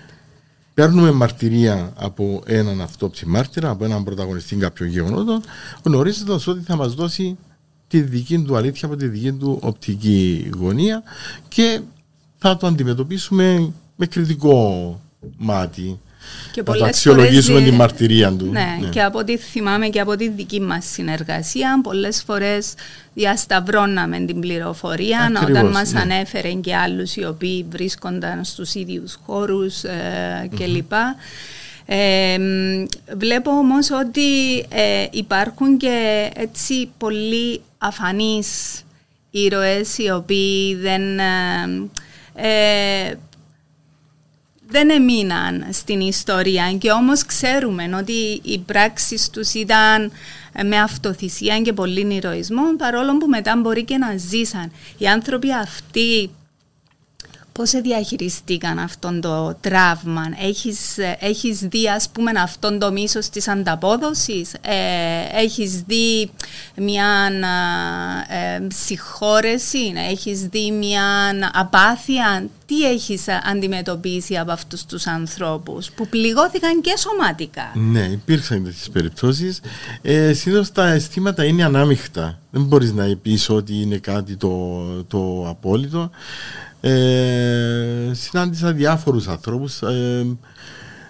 [0.75, 5.41] παίρνουμε μαρτυρία από έναν αυτόψη μάρτυρα, από έναν πρωταγωνιστή κάποιων γεγονότων,
[5.83, 7.37] γνωρίζοντας ότι θα μας δώσει
[7.87, 11.03] τη δική του αλήθεια από τη δική του οπτική γωνία
[11.47, 11.81] και
[12.37, 15.01] θα το αντιμετωπίσουμε με κριτικό
[15.37, 15.99] μάτι
[16.55, 18.45] και να το αξιολογήσουμε τη μαρτυρία του.
[18.45, 22.73] Ναι, ναι, και από ό,τι θυμάμαι και από τη δική μας συνεργασία, πολλές φορές
[23.13, 25.99] διασταυρώναμε την πληροφορία Ακριβώς, όταν μας ναι.
[25.99, 30.91] ανέφερε και άλλους οι οποίοι βρίσκονταν στους ίδιους χώρους ε, κλπ.
[31.85, 32.37] Ε,
[33.17, 38.81] βλέπω όμως ότι ε, υπάρχουν και έτσι πολύ αφανείς
[39.31, 41.01] ήρωες οι οποίοι δεν
[42.35, 43.17] ε,
[44.67, 50.11] δεν έμειναν στην ιστορία και όμως ξέρουμε ότι οι πράξεις τους ήταν
[50.63, 54.71] με αυτοθυσία και πολύ ηρωισμό παρόλο που μετά μπορεί και να ζήσαν.
[54.97, 56.29] Οι άνθρωποι αυτοί
[57.57, 64.53] Πώς διαχειριστήκαν αυτόν το τραύμα, έχεις, έχεις δει ας πούμε αυτόν το μίσος της ανταπόδοσης,
[64.53, 66.29] ε, έχεις δει
[66.75, 67.29] μια
[68.29, 71.03] ε, συγχώρεση, έχεις δει μια
[71.53, 77.71] απάθεια, τι έχεις αντιμετωπίσει από αυτούς τους ανθρώπους που πληγώθηκαν και σωματικά.
[77.73, 79.59] Ναι, υπήρξαν τέτοιες περιπτώσεις.
[80.01, 82.39] Ε, Συνήθως τα αισθήματα είναι ανάμειχτα.
[82.51, 86.11] Δεν μπορείς να πεις ότι είναι κάτι το, το απόλυτο.
[86.87, 90.25] Ε, συνάντησα διάφορους ανθρώπους, ε,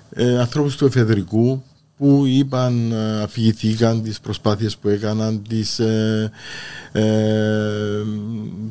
[0.09, 1.63] ε, ανθρώπους του εφεδρικού
[1.97, 6.31] που είπαν, ε, αφηγηθήκαν τις προσπάθειες που έκαναν, τις, ε,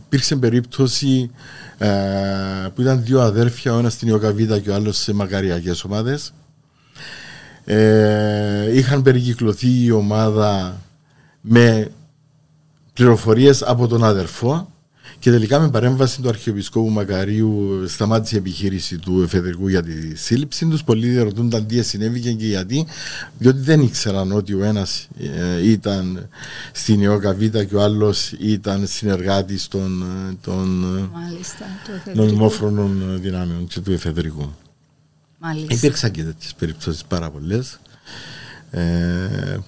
[0.07, 1.31] υπήρξε περίπτωση
[2.75, 6.35] που ήταν δύο αδέρφια, ο ένας στην Ιωκαβίδα και ο άλλος σε μακαριακές ομάδες.
[8.75, 10.81] είχαν περικυκλωθεί η ομάδα
[11.41, 11.91] με
[12.93, 14.74] πληροφορίες από τον αδερφό
[15.19, 20.67] και τελικά με παρέμβαση του Αρχιεπισκόπου Μακαρίου σταμάτησε η επιχείρηση του εφεδρικού για τη σύλληψη
[20.67, 20.85] τους.
[20.85, 22.87] Πολλοί διαρωτούνταν τι συνέβηκε και γιατί,
[23.39, 26.29] διότι δεν ήξεραν ότι ο ένας ε, ήταν
[26.73, 30.05] στην ΕΟΚΑΒΙΤΑ και ο άλλος ήταν συνεργάτης των,
[30.41, 30.85] των
[32.15, 34.55] νομιμόφρονων δυνάμεων και του εφεδρικού.
[35.39, 35.75] Μάλιστα.
[35.75, 37.81] Υπήρξαν και τέτοιες περιπτώσεις πάρα πολλές
[38.71, 38.83] ε,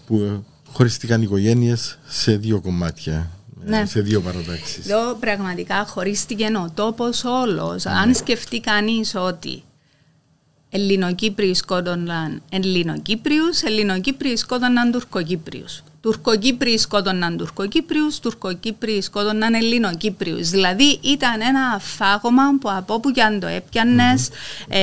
[0.06, 3.30] που χωριστήκαν οικογένειες σε δύο κομμάτια
[3.66, 3.84] ναι.
[3.86, 4.88] σε δύο παρατάξεις.
[4.88, 7.84] Εδώ πραγματικά χωρίστηκε ο τόπος όλος.
[7.84, 7.92] Ναι.
[7.92, 9.62] Αν σκεφτεί κανείς ότι
[10.70, 15.64] Ελληνοκύπριοι σκότωναν Ελληνοκύπριου, Ελληνοκύπριοι σκότωναν Τουρκοκύπριου.
[16.00, 20.36] Τουρκοκύπριοι σκότωναν Τουρκοκύπριου, Τουρκοκύπριοι σκότωναν Ελληνοκύπριου.
[20.36, 24.28] Δηλαδή ήταν ένα φάγωμα που από όπου και αν το έπιανες,
[24.68, 24.80] ε,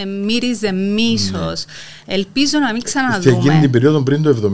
[0.00, 1.64] ε, μύριζε μίσος.
[1.64, 2.14] Ναι.
[2.14, 3.30] Ελπίζω να μην ξαναδούμε.
[3.30, 4.50] Και εκείνη την περίοδο πριν το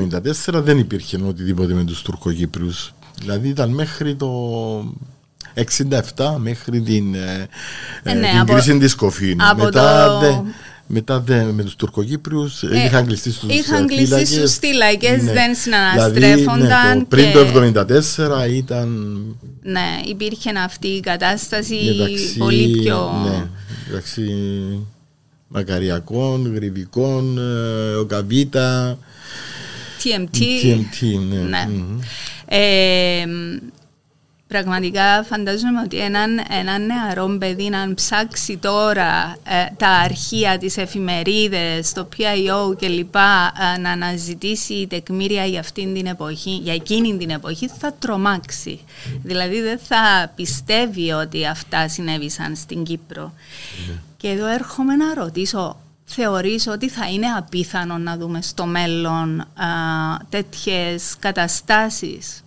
[0.46, 2.92] 1974 δεν υπήρχε οτιδήποτε με τους Τουρκοκύπριους.
[3.22, 4.28] Δηλαδή ήταν μέχρι το
[5.54, 7.48] 67 μέχρι την, ε,
[8.02, 9.36] ε ναι, την από, κρίση της Κοφίνη.
[9.56, 10.44] Μετά, το...
[10.86, 15.32] μετά δε, με τους Τουρκοκύπριους ε, είχαν κλειστεί στους Είχαν κλειστεί στους θύλακες, ναι.
[15.32, 16.60] δεν συναναστρέφονταν.
[16.60, 17.32] Δηλαδή, ναι, το, πριν
[17.72, 17.82] το
[18.46, 19.18] 1974 ήταν...
[19.62, 23.22] Ναι, υπήρχε αυτή η κατάσταση μεταξύ, πολύ πιο...
[23.24, 23.46] Ναι,
[23.88, 24.32] μεταξύ
[25.48, 28.98] Μακαριακών, Γρυβικών, ε, Οκαβίτα...
[30.04, 30.38] TMT.
[30.38, 31.36] TMT, ναι.
[31.36, 31.68] ναι.
[31.68, 32.04] Mm-hmm.
[32.54, 33.24] Ε,
[34.52, 41.92] Πραγματικά φαντάζομαι ότι έναν, ένα νεαρό παιδί να ψάξει τώρα ε, τα αρχεία, τις εφημερίδες,
[41.92, 43.14] το PIO κλπ.
[43.14, 48.80] Ε, να αναζητήσει τεκμήρια για, αυτήν την εποχή, για εκείνη την εποχή θα τρομάξει.
[49.22, 53.32] Δηλαδή δεν θα πιστεύει ότι αυτά συνέβησαν στην Κύπρο.
[53.88, 53.94] Ναι.
[54.16, 59.44] Και εδώ έρχομαι να ρωτήσω, θεωρείς ότι θα είναι απίθανο να δούμε στο μέλλον α,
[59.44, 62.41] ε, τέτοιες καταστάσεις;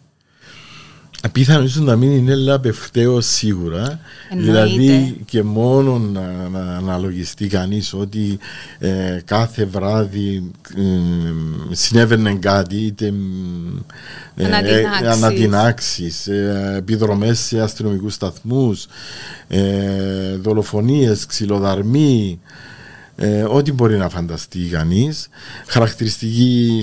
[1.25, 3.99] Απίθανος ίσως να μην είναι λαπευταίο σίγουρα.
[4.35, 8.39] Δηλαδή και μόνο να, να αναλογιστεί κανείς ότι
[8.79, 10.81] ε, κάθε βράδυ ε,
[11.71, 13.13] συνέβαινε κάτι, είτε
[14.35, 14.45] ε,
[15.09, 18.88] ανατινάξει, ε, επιδρομές σε αστυνομικούς σταθμούς,
[19.47, 22.39] ε, δολοφονίες, ξυλοδαρμοί
[23.15, 25.28] ε, ό,τι μπορεί να φανταστεί κανείς.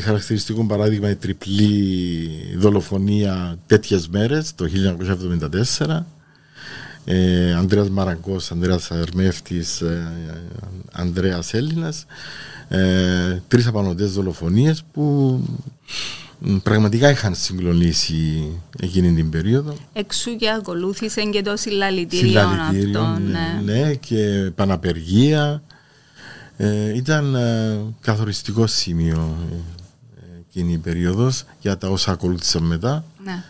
[0.03, 4.67] Χαρακτηριστικό παράδειγμα η τριπλή δολοφονία τέτοιες μέρες το
[5.79, 6.07] 1974.
[7.05, 10.13] Ε, Ανδρέας Μαραγκός, Ανδρέας Αρμέφτης, ε,
[10.93, 12.07] Ανδρέας Έλληνας
[12.69, 15.39] ε, τρεις απανωτές δολοφονίες που
[16.63, 19.77] πραγματικά είχαν συγκλονίσει εκείνη την περίοδο.
[19.93, 23.19] Εξού και ακολούθησε και το συλλαλητήριο αυτό.
[23.31, 23.73] Ναι.
[23.73, 25.63] ναι, και παναπεργία
[26.65, 33.05] ε, ήταν ε, καθοριστικό σημείο ε, εκείνη η περίοδος για τα όσα ακολούθησαν μετά.
[33.25, 33.43] Ναι.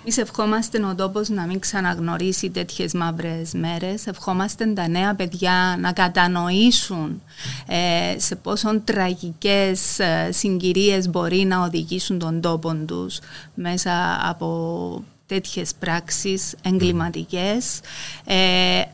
[0.00, 4.06] Εμείς ευχόμαστε ο τόπος να μην ξαναγνωρίσει τέτοιες μαύρες μέρες.
[4.06, 7.22] Ευχόμαστε τα νέα παιδιά να κατανοήσουν
[7.66, 13.18] ε, σε πόσο τραγικές ε, συγκυρίες μπορεί να οδηγήσουν τον τόπο τους
[13.54, 17.80] μέσα από τέτοιες πράξεις εγκληματικές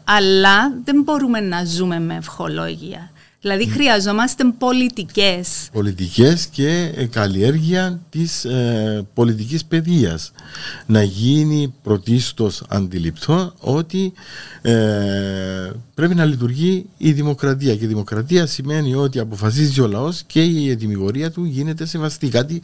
[0.04, 5.68] αλλά δεν μπορούμε να ζούμε με ευχολόγια Δηλαδή χρειαζόμαστε πολιτικές.
[5.72, 10.33] Πολιτικές και ε, καλλιέργεια της ε, πολιτικής παιδείας.
[10.87, 14.12] Να γίνει πρωτίστως αντιληπτό ότι
[14.62, 17.77] ε, πρέπει να λειτουργεί η δημοκρατία.
[17.77, 22.29] Και η δημοκρατία σημαίνει ότι αποφασίζει ο λαός και η ετοιμιγορία του γίνεται σεβαστή.
[22.29, 22.62] Κάτι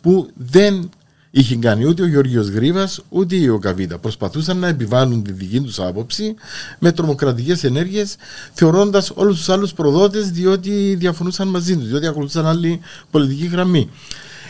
[0.00, 0.90] που δεν
[1.38, 3.98] είχε κάνει ούτε ο Γιώργο Γρήβα ούτε ο Καβίτα.
[3.98, 6.34] Προσπαθούσαν να επιβάλλουν τη δική τους άποψη
[6.78, 8.16] με τρομοκρατικές ενέργειες,
[8.52, 13.90] θεωρώντας όλους τους άλλους προδότες διότι διαφωνούσαν μαζί τους, διότι ακολουθούσαν άλλη πολιτική γραμμή.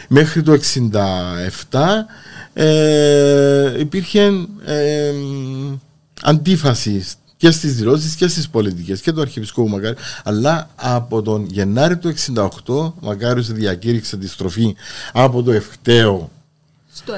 [0.09, 0.59] Μέχρι το
[1.71, 1.79] 1967
[2.53, 4.31] ε, υπήρχε
[4.65, 5.13] ε,
[6.23, 7.05] αντίφαση
[7.37, 12.15] και στις δηλώσεις και στις πολιτικές και του Αρχιεπισκόπου Μακάριου αλλά από τον Γενάρη του
[12.35, 14.75] 1968 ο Μακάριος διακήρυξε τη στροφή
[15.13, 16.31] από το ευκταίο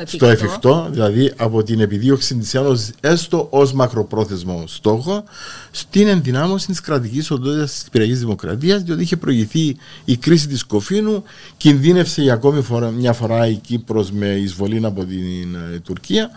[0.05, 0.89] στο εφικτό.
[0.91, 5.25] δηλαδή από την επιδίωξη της Ένωση έστω ως μακροπρόθεσμο στόχο,
[5.71, 11.23] στην ενδυνάμωση της κρατικής οντότητας της Κυπριακή Δημοκρατίας, διότι είχε προηγηθεί η κρίση της Κοφίνου,
[11.57, 16.31] κινδύνευσε για ακόμη φορά, μια φορά η Κύπρος με εισβολή από την ε, Τουρκία.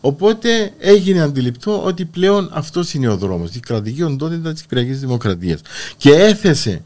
[0.00, 5.60] Οπότε έγινε αντιληπτό ότι πλέον αυτός είναι ο δρόμος, η κρατική οντότητα της Κυπριακή Δημοκρατίας.
[5.96, 6.82] Και έθεσε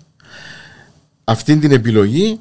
[1.24, 2.40] αυτή την επιλογή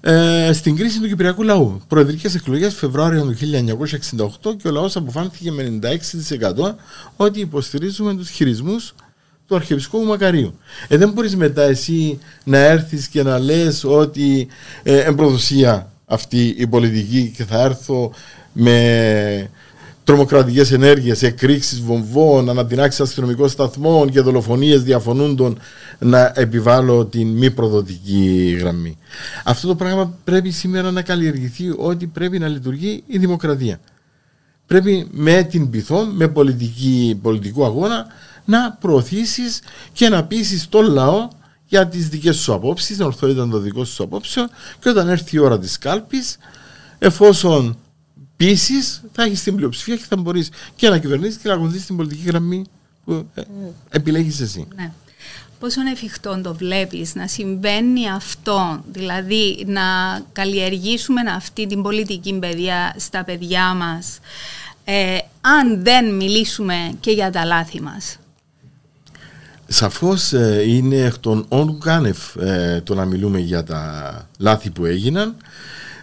[0.00, 1.80] ε, στην κρίση του Κυπριακού λαού.
[1.88, 3.36] Προεδρικές εκλογές Φεβρουάριο του
[4.42, 6.74] 1968 και ο λαός αποφάνθηκε με 96%
[7.16, 8.94] ότι υποστηρίζουμε τους χειρισμούς
[9.46, 10.58] του Αρχιεπισκόπου Μακαρίου.
[10.88, 14.48] Ε, δεν μπορείς μετά εσύ να έρθεις και να λες ότι
[14.82, 18.12] ε, εμπροδοσία αυτή η πολιτική και θα έρθω
[18.52, 19.50] με
[20.10, 25.58] τρομοκρατικές ενέργειες, εκρήξεις βομβών, ανατινάξεις αστυνομικών σταθμών και δολοφονίες διαφωνούντων
[25.98, 28.98] να επιβάλλω την μη προδοτική γραμμή.
[29.44, 33.80] Αυτό το πράγμα πρέπει σήμερα να καλλιεργηθεί ότι πρέπει να λειτουργεί η δημοκρατία.
[34.66, 38.06] Πρέπει με την πυθό, με πολιτική, πολιτικό αγώνα
[38.44, 39.60] να προωθήσεις
[39.92, 41.28] και να πείσεις τον λαό
[41.66, 44.48] για τις δικές σου απόψεις, την ορθότητα των δικών σου απόψεων
[44.80, 46.36] και όταν έρθει η ώρα της κάλπης,
[46.98, 47.78] εφόσον
[48.40, 48.74] πείσει,
[49.12, 52.22] θα έχεις την πλειοψηφία και θα μπορείς και να κυβερνήσεις και να ακολουθήσεις την πολιτική
[52.26, 52.64] γραμμή
[53.04, 53.42] που ε,
[53.90, 54.68] επιλέγεις εσύ.
[54.76, 54.92] Ναι.
[55.58, 59.82] πόσο εφικτό το βλέπεις να συμβαίνει αυτό, δηλαδή να
[60.32, 64.18] καλλιεργήσουμε αυτή την πολιτική παιδεία στα παιδιά μας,
[64.84, 68.18] ε, αν δεν μιλήσουμε και για τα λάθη μας;
[69.66, 74.84] Σαφώς ε, είναι εκ των όνου κάνευ ε, το να μιλούμε για τα λάθη που
[74.84, 75.36] έγιναν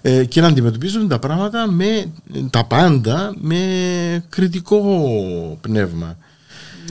[0.07, 2.11] ε, και να αντιμετωπίζουμε τα πράγματα με
[2.49, 6.17] τα πάντα με κριτικό πνεύμα.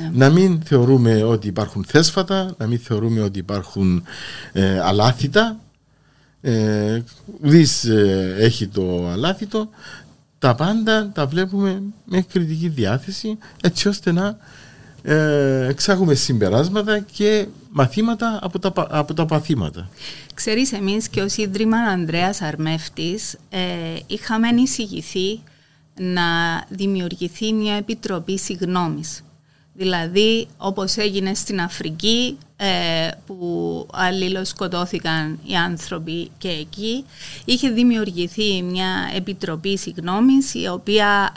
[0.01, 0.11] Ναι.
[0.12, 4.03] Να μην θεωρούμε ότι υπάρχουν θέσφατα, να μην θεωρούμε ότι υπάρχουν
[4.53, 5.61] ε, αλάθητα.
[6.41, 7.03] Ε,
[8.39, 9.69] έχει το αλάθητο.
[10.39, 14.37] Τα πάντα τα βλέπουμε με κριτική διάθεση έτσι ώστε να
[15.09, 19.88] ε, εξάγουμε συμπεράσματα και μαθήματα από τα, από τα παθήματα.
[20.34, 23.59] Ξέρεις, εμείς και ως Ίδρυμα Ανδρέας Αρμεύτης ε,
[24.07, 25.40] είχαμε εισηγηθεί
[25.94, 26.22] να
[26.68, 29.24] δημιουργηθεί μια επιτροπή συγνώμης.
[29.79, 37.05] Δηλαδή, όπως έγινε στην Αφρική, ε, που αλληλοσκοτώθηκαν οι άνθρωποι και εκεί,
[37.45, 41.33] είχε δημιουργηθεί μια επιτροπή συγγνώμης, η οποία,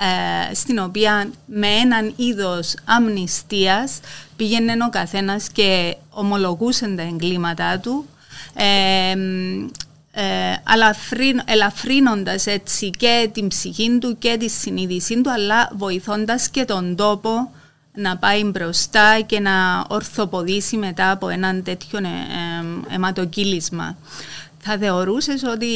[0.49, 3.99] ε, στην οποία με έναν είδος αμνηστίας
[4.35, 8.05] πήγαινε ο καθένας και ομολογούσε τα εγκλήματά του,
[8.53, 9.15] ε,
[10.11, 10.55] ε,
[11.45, 17.51] ελαφρύνοντας έτσι και την ψυχή του και τη συνείδησή του, αλλά βοηθώντας και τον τόπο
[17.99, 23.97] να πάει μπροστά και να ορθοποδήσει μετά από έναν τέτοιο ε, αιματοκύλισμα.
[24.59, 25.67] Θα θεωρούσες ότι,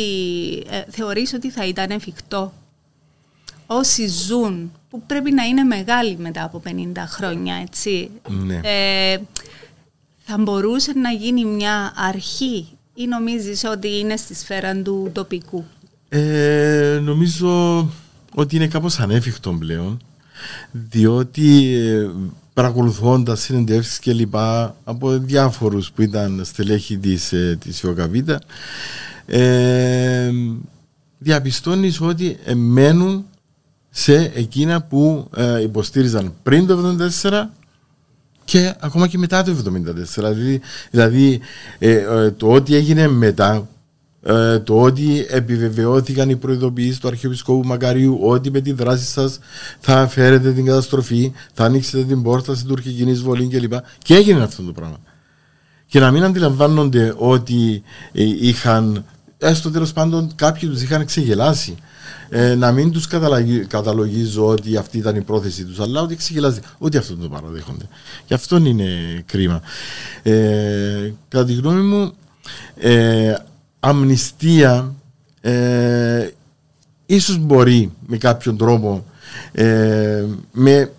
[0.70, 2.54] ε, θεωρείς ότι θα ήταν εφικτό;
[3.66, 6.72] Όσοι ζουν, που πρέπει να είναι μεγάλοι μετά από 50
[7.08, 8.10] χρόνια, έτσι,
[8.46, 8.60] ναι.
[8.64, 9.18] ε,
[10.18, 15.66] θα μπορούσε να γίνει μια αρχή ή νομίζεις ότι είναι στη σφαίρα του τοπικού;
[16.10, 17.90] Ε, νομίζω
[18.36, 20.02] ότι είναι κάπως ανέφικτο πλέον
[20.72, 22.10] διότι ε,
[22.54, 27.84] παρακολουθώντας συνεντεύξεις και λοιπά από διάφορους που ήταν στελέχη της, ε, της
[29.26, 30.32] ε,
[31.18, 33.26] διαπιστώνεις ότι μένουν
[33.90, 37.44] σε εκείνα που ε, υποστήριζαν πριν το 1974
[38.44, 39.56] και ακόμα και μετά το 1974
[40.14, 41.40] δηλαδή, δηλαδή
[42.38, 43.68] το ότι έγινε μετά
[44.26, 49.40] ε, το ότι επιβεβαιώθηκαν οι προειδοποιήσεις του Αρχιεπισκόπου Μακαρίου ότι με τη δράση σας
[49.80, 53.74] θα φέρετε την καταστροφή, θα ανοίξετε την πόρτα στην τουρκική εισβολή κλπ.
[53.98, 54.98] Και έγινε αυτό το πράγμα.
[55.86, 59.06] Και να μην αντιλαμβάνονται ότι ε, είχαν,
[59.38, 61.76] έστω τέλος πάντων κάποιοι τους είχαν ξεγελάσει.
[62.30, 63.08] Ε, να μην τους
[63.68, 66.60] καταλογίζω ότι αυτή ήταν η πρόθεση τους, αλλά ότι ξεγελάζει.
[66.78, 67.86] Ότι αυτό το παραδέχονται.
[68.26, 68.88] Και αυτό είναι
[69.26, 69.62] κρίμα.
[70.24, 72.14] Ε, κατά τη γνώμη μου,
[72.76, 73.34] ε,
[73.86, 74.94] αμνηστία
[75.42, 76.30] ε,
[77.06, 79.06] ίσως μπορεί με κάποιον τρόπο
[79.52, 80.92] ε, με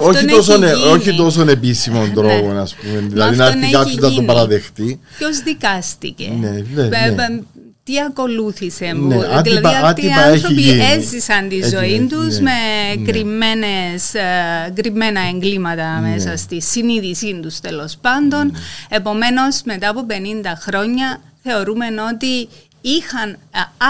[0.00, 0.52] όχι τόσο,
[0.92, 2.08] όχι τόσο επίσημο ναι.
[2.08, 3.00] τρόπο, να πούμε.
[3.08, 5.00] Δηλαδή να έρθει κάποιο να τον παραδεχτεί.
[5.18, 7.40] Ποιος δικάστηκε; Ναι, ναι, ναι.
[7.84, 12.50] Τι ακολούθησε μου; Ναι, δηλαδή αυτοί οι άνθρωποι έζησαν τη ζωή ναι, τους ναι, με
[12.98, 13.10] ναι.
[13.12, 16.08] κρυμμένες, ε, κρυμμένα εγκλήματα ναι.
[16.08, 18.52] μέσα στη συνείδησή τους τέλος πάντων.
[18.88, 20.12] Επομένως, μετά από 50
[20.60, 22.48] χρόνια θεωρούμε ότι
[22.80, 23.38] είχαν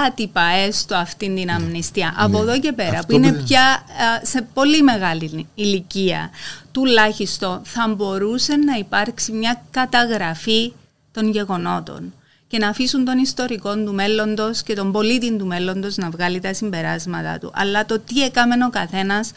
[0.06, 2.14] άτυπα έστω αυτήν την αμνηστία.
[2.16, 2.24] Ναι.
[2.24, 3.82] Από εδώ και πέρα, που είναι πια
[4.22, 6.30] σε πολύ μεγάλη ηλικία,
[6.72, 10.72] τουλάχιστον θα μπορούσε να υπάρξει μια καταγραφή
[11.12, 12.12] των γεγονότων
[12.48, 16.54] και να αφήσουν τον ιστορικό του μέλλοντος και τον πολίτη του μέλλοντος να βγάλει τα
[16.54, 17.50] συμπεράσματα του.
[17.54, 19.30] Αλλά το τι έκαμε ο καθένας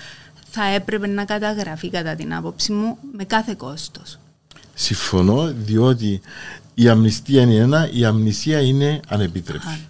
[0.51, 4.19] θα έπρεπε να καταγραφεί κατά την άποψή μου με κάθε κόστος.
[4.73, 6.21] Συμφωνώ διότι
[6.73, 9.87] η αμνηστία είναι ένα, η αμνησία είναι ανεπίτρεπτη.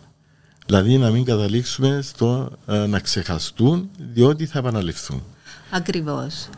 [0.65, 5.23] Δηλαδή να μην καταλήξουμε στο ε, να ξεχαστούν διότι θα επαναληφθούν.
[5.71, 6.49] Ακριβώς.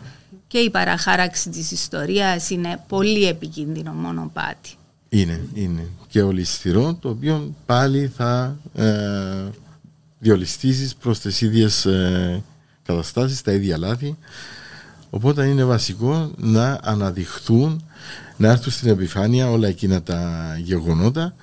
[0.48, 4.70] Και η παραχάραξη της ιστορίας είναι πολύ επικίνδυνο μονοπάτι.
[5.10, 5.88] Είναι, είναι.
[6.08, 9.50] Και ολιστηρό το οποίο πάλι θα ε,
[10.20, 12.44] διολιστήσεις προς τις ίδιες ε,
[12.84, 14.18] καταστάσεις, τα ίδια λάθη.
[15.10, 17.86] Οπότε είναι βασικό να αναδειχθούν
[18.42, 21.34] να έρθουν στην επιφάνεια όλα εκείνα τα γεγονότα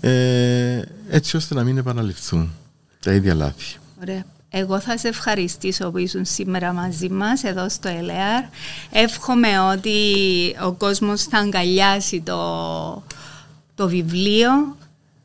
[0.00, 2.52] ε, έτσι ώστε να μην επαναληφθούν
[3.00, 3.76] τα ίδια λάθη.
[4.00, 4.24] Ωραία.
[4.50, 8.44] Εγώ θα σε ευχαριστήσω που ήσουν σήμερα μαζί μας εδώ στο ΕΛΕΑΡ.
[8.92, 9.90] Εύχομαι ότι
[10.64, 13.02] ο κόσμος θα αγκαλιάσει το,
[13.74, 14.76] το βιβλίο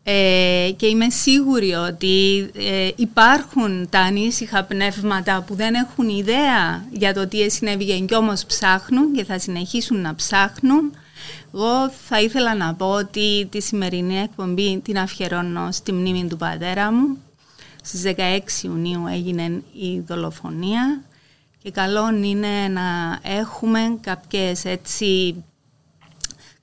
[0.03, 7.13] ε, και είμαι σίγουρη ότι ε, υπάρχουν τα ανήσυχα πνεύματα που δεν έχουν ιδέα για
[7.13, 10.91] το τι συνέβη και όμως ψάχνουν και θα συνεχίσουν να ψάχνουν
[11.53, 16.91] εγώ θα ήθελα να πω ότι τη σημερινή εκπομπή την αφιερώνω στη μνήμη του πατέρα
[16.91, 17.17] μου.
[17.83, 21.01] Στις 16 Ιουνίου έγινε η δολοφονία
[21.63, 25.35] και καλό είναι να έχουμε κάποιες έτσι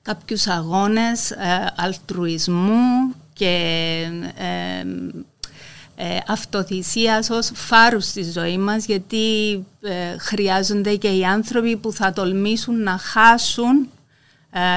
[0.01, 3.55] κάποιους αγώνες ε, αλτρουισμού και
[4.37, 4.85] ε,
[5.95, 12.13] ε, αυτοθυσίας ως φάρους στη ζωή μας γιατί ε, χρειάζονται και οι άνθρωποι που θα
[12.13, 14.02] τολμήσουν να χάσουν ε,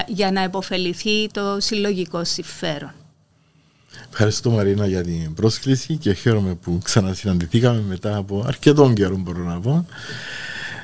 [0.06, 2.92] για να υποφεληθεί το συλλογικό συμφέρον.
[4.10, 9.60] Ευχαριστώ Μαρίνα για την πρόσκληση και χαίρομαι που ξανασυναντηθήκαμε μετά από αρκετόν καιρό μπορώ να
[9.60, 9.86] πω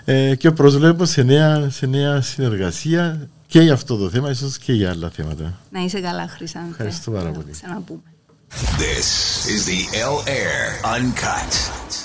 [0.05, 4.73] ε, και προσβλέπω σε νέα, σε νέα συνεργασία και για αυτό το θέμα, ίσως και
[4.73, 5.59] για άλλα θέματα.
[5.71, 6.71] Να είσαι καλά, Χρυσάνθε.
[6.71, 7.51] Ευχαριστώ πάρα πολύ.
[7.51, 8.01] Ξαναπούμε.
[8.79, 9.09] This
[9.55, 9.83] is the
[10.15, 12.02] L Air Uncut.